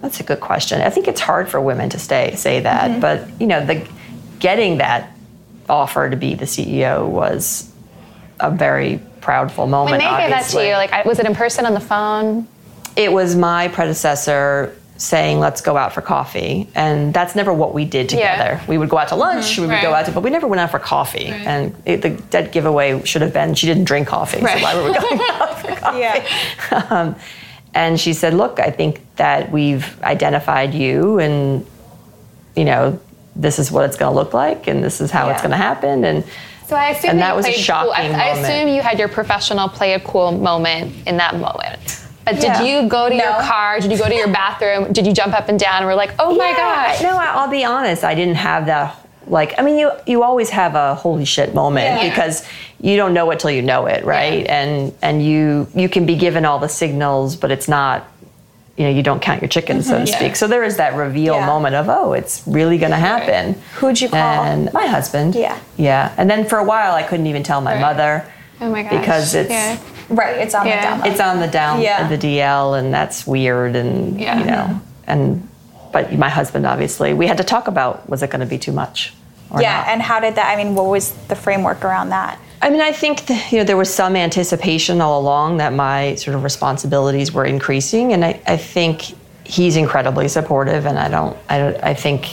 That's 0.00 0.20
a 0.20 0.22
good 0.22 0.40
question. 0.40 0.80
I 0.80 0.90
think 0.90 1.08
it's 1.08 1.20
hard 1.20 1.48
for 1.48 1.60
women 1.60 1.90
to 1.90 1.98
stay 1.98 2.34
say 2.36 2.60
that, 2.60 2.90
Mm-hmm. 2.92 3.00
but 3.00 3.40
you 3.40 3.48
know, 3.48 3.66
the 3.66 3.84
getting 4.38 4.78
that 4.78 5.10
offer 5.70 6.10
to 6.10 6.16
be 6.16 6.34
the 6.34 6.44
CEO 6.44 7.08
was 7.08 7.70
a 8.40 8.50
very 8.50 9.00
proudful 9.20 9.68
moment. 9.68 9.90
When 9.92 10.00
they 10.00 10.22
gave 10.22 10.30
that 10.30 10.44
to 10.50 10.66
you, 10.66 10.72
like, 10.74 11.04
was 11.04 11.18
it 11.18 11.26
in 11.26 11.34
person 11.34 11.64
on 11.66 11.74
the 11.74 11.80
phone? 11.80 12.46
it 12.96 13.12
was 13.12 13.36
my 13.36 13.68
predecessor 13.68 14.74
saying 14.96 15.38
let's 15.38 15.60
go 15.60 15.76
out 15.76 15.92
for 15.92 16.02
coffee 16.02 16.68
and 16.74 17.14
that's 17.14 17.36
never 17.36 17.52
what 17.54 17.72
we 17.72 17.84
did 17.84 18.10
Yeah. 18.12 18.32
together 18.36 18.60
we 18.66 18.76
would 18.76 18.88
go 18.90 18.98
out 18.98 19.08
to 19.08 19.14
lunch 19.14 19.56
we 19.58 19.66
would 19.68 19.80
go 19.80 19.94
out 19.94 20.06
to 20.06 20.12
but 20.12 20.22
we 20.24 20.28
never 20.30 20.48
went 20.48 20.58
out 20.60 20.72
for 20.72 20.80
coffee 20.80 21.30
Right. 21.30 21.46
and 21.46 21.74
it, 21.86 22.02
the 22.02 22.10
dead 22.10 22.50
giveaway 22.50 23.00
should 23.04 23.22
have 23.22 23.32
been 23.32 23.54
she 23.54 23.66
didn't 23.68 23.84
drink 23.84 24.08
coffee 24.08 24.42
Right. 24.42 24.58
so 24.58 24.62
why 24.64 24.74
were 24.74 24.88
we 24.90 24.92
going 24.92 25.20
out 25.30 25.60
for 25.60 25.74
coffee 25.76 25.98
Yeah. 26.00 26.86
um, 26.90 27.14
and 27.74 27.98
she 27.98 28.12
said 28.12 28.34
look 28.34 28.58
i 28.58 28.70
think 28.70 29.00
that 29.16 29.52
we've 29.52 30.02
identified 30.02 30.74
you 30.74 31.20
and 31.20 31.64
you 32.56 32.64
know 32.64 32.98
this 33.36 33.58
is 33.58 33.70
what 33.70 33.84
it's 33.84 33.96
going 33.96 34.12
to 34.12 34.14
look 34.16 34.34
like 34.34 34.66
and 34.66 34.82
this 34.82 35.00
is 35.00 35.10
how 35.10 35.28
it's 35.30 35.40
going 35.40 35.50
to 35.52 35.56
happen 35.56 36.04
and 36.04 36.24
So 36.66 36.76
I 36.76 36.90
assume 36.90 37.10
And 37.10 37.18
you 37.18 37.24
that 37.24 37.36
was 37.36 37.46
a 37.46 37.52
played 37.52 37.66
cool. 37.66 37.92
I, 37.92 38.02
I 38.02 38.08
moment. 38.10 38.38
assume 38.46 38.68
you 38.68 38.80
had 38.82 38.98
your 38.98 39.08
professional 39.08 39.68
play 39.68 39.94
a 39.94 40.00
cool 40.00 40.32
moment 40.32 40.94
in 41.06 41.16
that 41.18 41.36
moment. 41.36 42.04
But 42.24 42.34
did 42.36 42.44
Yeah. 42.44 42.62
you 42.62 42.88
go 42.88 43.08
to 43.08 43.14
your 43.14 43.32
car? 43.40 43.80
Did 43.80 43.90
you 43.90 43.98
go 43.98 44.08
to 44.08 44.14
your 44.14 44.28
bathroom? 44.28 44.92
Did 44.92 45.06
you 45.06 45.12
jump 45.12 45.32
up 45.34 45.48
and 45.48 45.58
down? 45.58 45.78
and 45.78 45.86
We're 45.86 45.94
like, 45.94 46.14
oh 46.18 46.36
my 46.36 46.50
Yeah, 46.50 46.56
gosh. 46.56 47.02
No, 47.02 47.16
I- 47.16 47.32
I'll 47.34 47.50
be 47.50 47.64
honest. 47.64 48.04
I 48.04 48.14
didn't 48.14 48.36
have 48.36 48.66
that. 48.66 48.96
Like, 49.26 49.58
I 49.58 49.62
mean, 49.62 49.78
you 49.78 49.90
you 50.06 50.22
always 50.22 50.50
have 50.50 50.74
a 50.74 50.94
holy 50.94 51.24
shit 51.24 51.54
moment 51.54 51.86
Yeah. 51.86 52.08
because 52.08 52.44
you 52.80 52.96
don't 52.96 53.14
know 53.14 53.30
it 53.30 53.38
till 53.40 53.50
you 53.50 53.62
know 53.62 53.86
it, 53.86 54.04
right? 54.04 54.46
And 54.46 54.92
and 55.02 55.24
you 55.24 55.66
you 55.74 55.88
can 55.88 56.04
be 56.06 56.16
given 56.16 56.44
all 56.44 56.58
the 56.58 56.68
signals, 56.68 57.36
but 57.36 57.50
it's 57.50 57.68
not. 57.68 58.06
You 58.80 58.86
know, 58.86 58.92
you 58.92 59.02
don't 59.02 59.20
count 59.20 59.42
your 59.42 59.48
chickens, 59.50 59.84
so 59.84 59.90
to 59.90 59.96
mm-hmm. 59.98 60.06
Yeah. 60.06 60.16
speak. 60.16 60.36
So 60.36 60.46
there 60.46 60.64
is 60.64 60.78
that 60.78 60.94
reveal 60.94 61.34
Yeah. 61.34 61.44
moment 61.44 61.74
of, 61.74 61.90
oh, 61.90 62.14
it's 62.14 62.42
really 62.46 62.78
going 62.78 62.92
to 62.92 62.96
happen. 62.96 63.60
Who'd 63.74 64.00
you 64.00 64.08
call? 64.08 64.18
And 64.18 64.72
my 64.72 64.86
husband. 64.86 65.34
Yeah. 65.34 65.58
Yeah. 65.76 66.14
And 66.16 66.30
then 66.30 66.46
for 66.46 66.56
a 66.56 66.64
while, 66.64 66.94
I 66.94 67.02
couldn't 67.02 67.26
even 67.26 67.42
tell 67.42 67.60
my 67.60 67.74
Right. 67.74 67.80
mother 67.82 68.24
Oh 68.58 68.70
my 68.70 68.82
gosh. 68.82 68.92
because 68.92 69.34
it's 69.34 69.50
Yeah. 69.50 69.76
Right. 70.08 70.38
It's 70.38 70.54
on 70.54 70.64
the 70.64 70.70
down. 70.70 71.04
it's 71.04 71.20
on 71.20 71.40
the 71.40 71.46
down 71.46 71.82
Yeah. 71.82 72.08
the 72.08 72.16
DL, 72.16 72.72
and 72.72 72.92
that's 72.94 73.26
weird, 73.26 73.76
and 73.76 74.18
you 74.18 74.44
know, 74.46 74.80
and 75.06 75.46
but 75.92 76.14
my 76.14 76.30
husband 76.30 76.64
obviously 76.66 77.12
we 77.12 77.26
had 77.26 77.36
to 77.36 77.44
talk 77.44 77.68
about 77.68 78.08
was 78.08 78.22
it 78.22 78.30
going 78.30 78.40
to 78.40 78.46
be 78.46 78.56
too 78.56 78.72
much? 78.72 79.12
Or 79.50 79.60
yeah. 79.60 79.76
not. 79.76 79.88
And 79.88 80.00
how 80.00 80.20
did 80.20 80.36
that? 80.36 80.48
I 80.48 80.56
mean, 80.56 80.74
what 80.74 80.86
was 80.86 81.12
the 81.28 81.36
framework 81.36 81.84
around 81.84 82.08
that? 82.10 82.38
I 82.62 82.68
mean, 82.68 82.80
I 82.82 82.92
think 82.92 83.26
that, 83.26 83.52
you 83.52 83.58
know 83.58 83.64
there 83.64 83.76
was 83.76 83.92
some 83.92 84.16
anticipation 84.16 85.00
all 85.00 85.20
along 85.20 85.58
that 85.58 85.72
my 85.72 86.14
sort 86.16 86.34
of 86.36 86.42
responsibilities 86.44 87.32
were 87.32 87.44
increasing, 87.44 88.12
and 88.12 88.24
I, 88.24 88.40
I 88.46 88.56
think 88.56 89.14
he's 89.44 89.76
incredibly 89.76 90.28
supportive, 90.28 90.86
and 90.86 90.98
I 90.98 91.08
don't, 91.08 91.36
I 91.48 91.58
don't, 91.58 91.76
I 91.82 91.94
think 91.94 92.26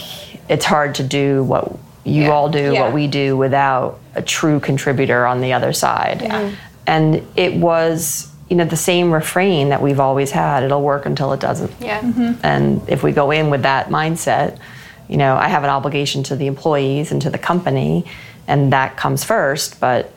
it's 0.50 0.64
hard 0.64 0.94
to 0.96 1.02
do 1.02 1.44
what 1.44 1.72
you 2.04 2.24
Yeah. 2.24 2.30
all 2.30 2.48
do, 2.48 2.72
Yeah. 2.72 2.82
what 2.82 2.92
we 2.92 3.06
do, 3.06 3.36
without 3.36 3.98
a 4.14 4.22
true 4.22 4.60
contributor 4.60 5.26
on 5.26 5.40
the 5.40 5.52
other 5.54 5.72
side. 5.72 6.22
Yeah. 6.22 6.50
And 6.86 7.26
it 7.36 7.54
was, 7.54 8.28
you 8.48 8.56
know, 8.56 8.64
the 8.64 8.76
same 8.76 9.12
refrain 9.12 9.70
that 9.70 9.82
we've 9.82 10.00
always 10.00 10.30
had: 10.30 10.62
it'll 10.62 10.82
work 10.82 11.06
until 11.06 11.32
it 11.32 11.40
doesn't. 11.40 11.72
Yeah. 11.80 12.00
Mm-hmm. 12.00 12.32
And 12.42 12.82
if 12.88 13.02
we 13.02 13.12
go 13.12 13.30
in 13.30 13.50
with 13.50 13.62
that 13.62 13.88
mindset, 13.88 14.58
you 15.08 15.16
know, 15.16 15.36
I 15.36 15.48
have 15.48 15.64
an 15.64 15.70
obligation 15.70 16.22
to 16.24 16.36
the 16.36 16.46
employees 16.46 17.12
and 17.12 17.20
to 17.22 17.30
the 17.30 17.38
company, 17.38 18.04
and 18.46 18.72
that 18.72 18.96
comes 18.96 19.24
first, 19.24 19.80
but 19.80 20.12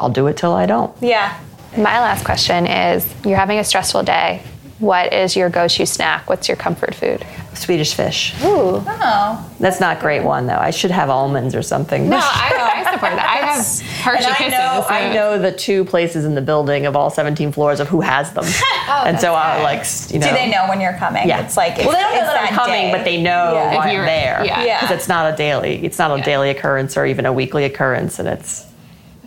I'll 0.00 0.08
do 0.10 0.26
it 0.28 0.36
till 0.36 0.52
I 0.52 0.66
don't. 0.66 0.94
Yeah. 1.02 1.38
My 1.76 2.00
last 2.00 2.24
question 2.24 2.66
is 2.66 3.06
you're 3.24 3.36
having 3.38 3.58
a 3.58 3.64
stressful 3.64 4.02
day. 4.02 4.42
What 4.80 5.12
is 5.12 5.36
your 5.36 5.50
go 5.50 5.68
to 5.68 5.86
snack? 5.86 6.28
What's 6.30 6.48
your 6.48 6.56
comfort 6.56 6.94
food? 6.94 7.24
Swedish 7.52 7.92
fish. 7.94 8.34
Ooh. 8.42 8.82
Oh. 8.86 9.50
That's 9.60 9.78
not 9.78 9.98
a 9.98 10.00
great 10.00 10.24
one 10.24 10.46
though. 10.46 10.56
I 10.56 10.70
should 10.70 10.90
have 10.90 11.10
almonds 11.10 11.54
or 11.54 11.60
something. 11.62 12.08
No, 12.08 12.16
I, 12.20 12.82
I 12.86 12.90
support 12.90 13.12
that. 13.12 13.28
I 13.28 13.46
have 13.46 13.58
Hershey 14.02 14.24
And 14.24 14.32
I 14.32 14.36
Kisses. 14.36 14.52
know, 14.52 14.84
so- 14.88 14.94
I 14.94 15.12
know 15.12 15.38
the 15.38 15.52
two 15.52 15.84
places 15.84 16.24
in 16.24 16.34
the 16.34 16.40
building 16.40 16.86
of 16.86 16.96
all 16.96 17.10
17 17.10 17.52
floors 17.52 17.78
of 17.78 17.88
who 17.88 18.00
has 18.00 18.32
them. 18.32 18.44
oh, 18.88 19.02
and 19.06 19.20
so 19.20 19.34
I 19.34 19.62
like, 19.62 19.84
you 20.10 20.18
know. 20.18 20.28
Do 20.28 20.32
they 20.34 20.50
know 20.50 20.66
when 20.66 20.80
you're 20.80 20.94
coming? 20.94 21.28
Yeah. 21.28 21.44
It's 21.44 21.58
like 21.58 21.76
well, 21.76 21.90
they 21.90 22.00
don't 22.00 22.12
know 22.14 22.18
it's 22.20 22.26
that 22.28 22.48
I'm 22.50 22.56
coming, 22.56 22.86
day. 22.86 22.92
but 22.92 23.04
they 23.04 23.20
know 23.20 23.52
Yeah. 23.52 23.66
why 23.66 23.74
If 23.74 23.80
I'm 23.80 23.94
you're- 23.94 24.06
there. 24.06 24.42
yeah. 24.46 24.64
Yeah. 24.64 24.80
Because 24.80 24.96
it's 24.96 25.08
not 25.08 25.32
a 25.32 25.36
daily. 25.36 25.84
It's 25.84 25.98
not 25.98 26.10
a 26.10 26.16
Yeah. 26.16 26.24
daily 26.24 26.50
occurrence 26.50 26.96
or 26.96 27.04
even 27.04 27.26
a 27.26 27.32
weekly 27.34 27.64
occurrence, 27.64 28.18
and 28.18 28.26
it's. 28.28 28.66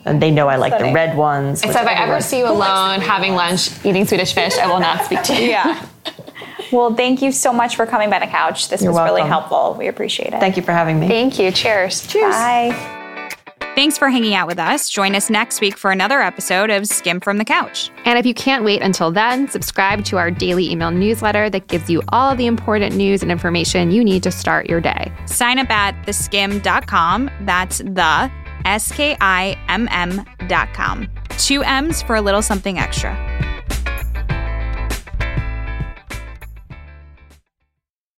And 0.05 0.21
they 0.21 0.31
know 0.31 0.47
I 0.47 0.57
like 0.57 0.77
the 0.77 0.93
red 0.93 1.17
ones. 1.17 1.61
So 1.61 1.67
which 1.67 1.77
if 1.77 1.87
I 1.87 1.93
ever 1.93 2.21
see 2.21 2.39
you 2.39 2.47
alone 2.47 2.99
having 2.99 3.35
lunch, 3.35 3.69
eating 3.85 4.05
Swedish 4.05 4.33
fish, 4.33 4.57
I 4.57 4.67
will 4.67 4.79
not 4.79 5.05
speak 5.05 5.23
to 5.23 5.33
you. 5.33 5.49
Yeah. 5.49 5.85
Well, 6.71 6.95
thank 6.95 7.21
you 7.21 7.31
so 7.31 7.53
much 7.53 7.75
for 7.75 7.85
coming 7.85 8.09
by 8.09 8.19
the 8.19 8.27
couch. 8.27 8.69
This 8.69 8.81
You're 8.81 8.91
was 8.91 9.03
really 9.03 9.21
helpful. 9.21 9.75
We 9.77 9.87
appreciate 9.87 10.33
it. 10.33 10.39
Thank 10.39 10.57
you 10.57 10.63
for 10.63 10.71
having 10.71 10.99
me. 10.99 11.07
Thank 11.07 11.37
you. 11.37 11.51
Cheers. 11.51 12.07
Cheers. 12.07 12.33
Bye. 12.33 12.99
Thanks 13.75 13.97
for 13.97 14.09
hanging 14.09 14.35
out 14.35 14.47
with 14.47 14.59
us. 14.59 14.87
Join 14.87 15.15
us 15.15 15.31
next 15.31 15.59
week 15.59 15.77
for 15.77 15.91
another 15.91 16.21
episode 16.21 16.69
of 16.69 16.83
Skimm 16.83 17.23
from 17.23 17.39
the 17.39 17.45
Couch. 17.45 17.89
And 18.05 18.19
if 18.19 18.25
you 18.25 18.33
can't 18.33 18.63
wait 18.63 18.83
until 18.83 19.11
then, 19.11 19.47
subscribe 19.47 20.05
to 20.05 20.17
our 20.17 20.29
daily 20.29 20.69
email 20.69 20.91
newsletter 20.91 21.49
that 21.49 21.67
gives 21.67 21.89
you 21.89 22.03
all 22.09 22.35
the 22.35 22.45
important 22.45 22.95
news 22.95 23.23
and 23.23 23.31
information 23.31 23.89
you 23.89 24.03
need 24.03 24.21
to 24.23 24.31
start 24.31 24.69
your 24.69 24.79
day. 24.79 25.11
Sign 25.25 25.57
up 25.57 25.71
at 25.71 25.95
theskimm.com. 26.05 27.31
That's 27.41 27.79
the 27.79 28.31
S 28.65 28.91
K 28.91 29.15
I 29.19 29.57
M 29.67 29.87
M.com. 29.91 31.09
Two 31.37 31.63
M's 31.63 32.01
for 32.01 32.15
a 32.15 32.21
little 32.21 32.41
something 32.41 32.77
extra. 32.79 33.13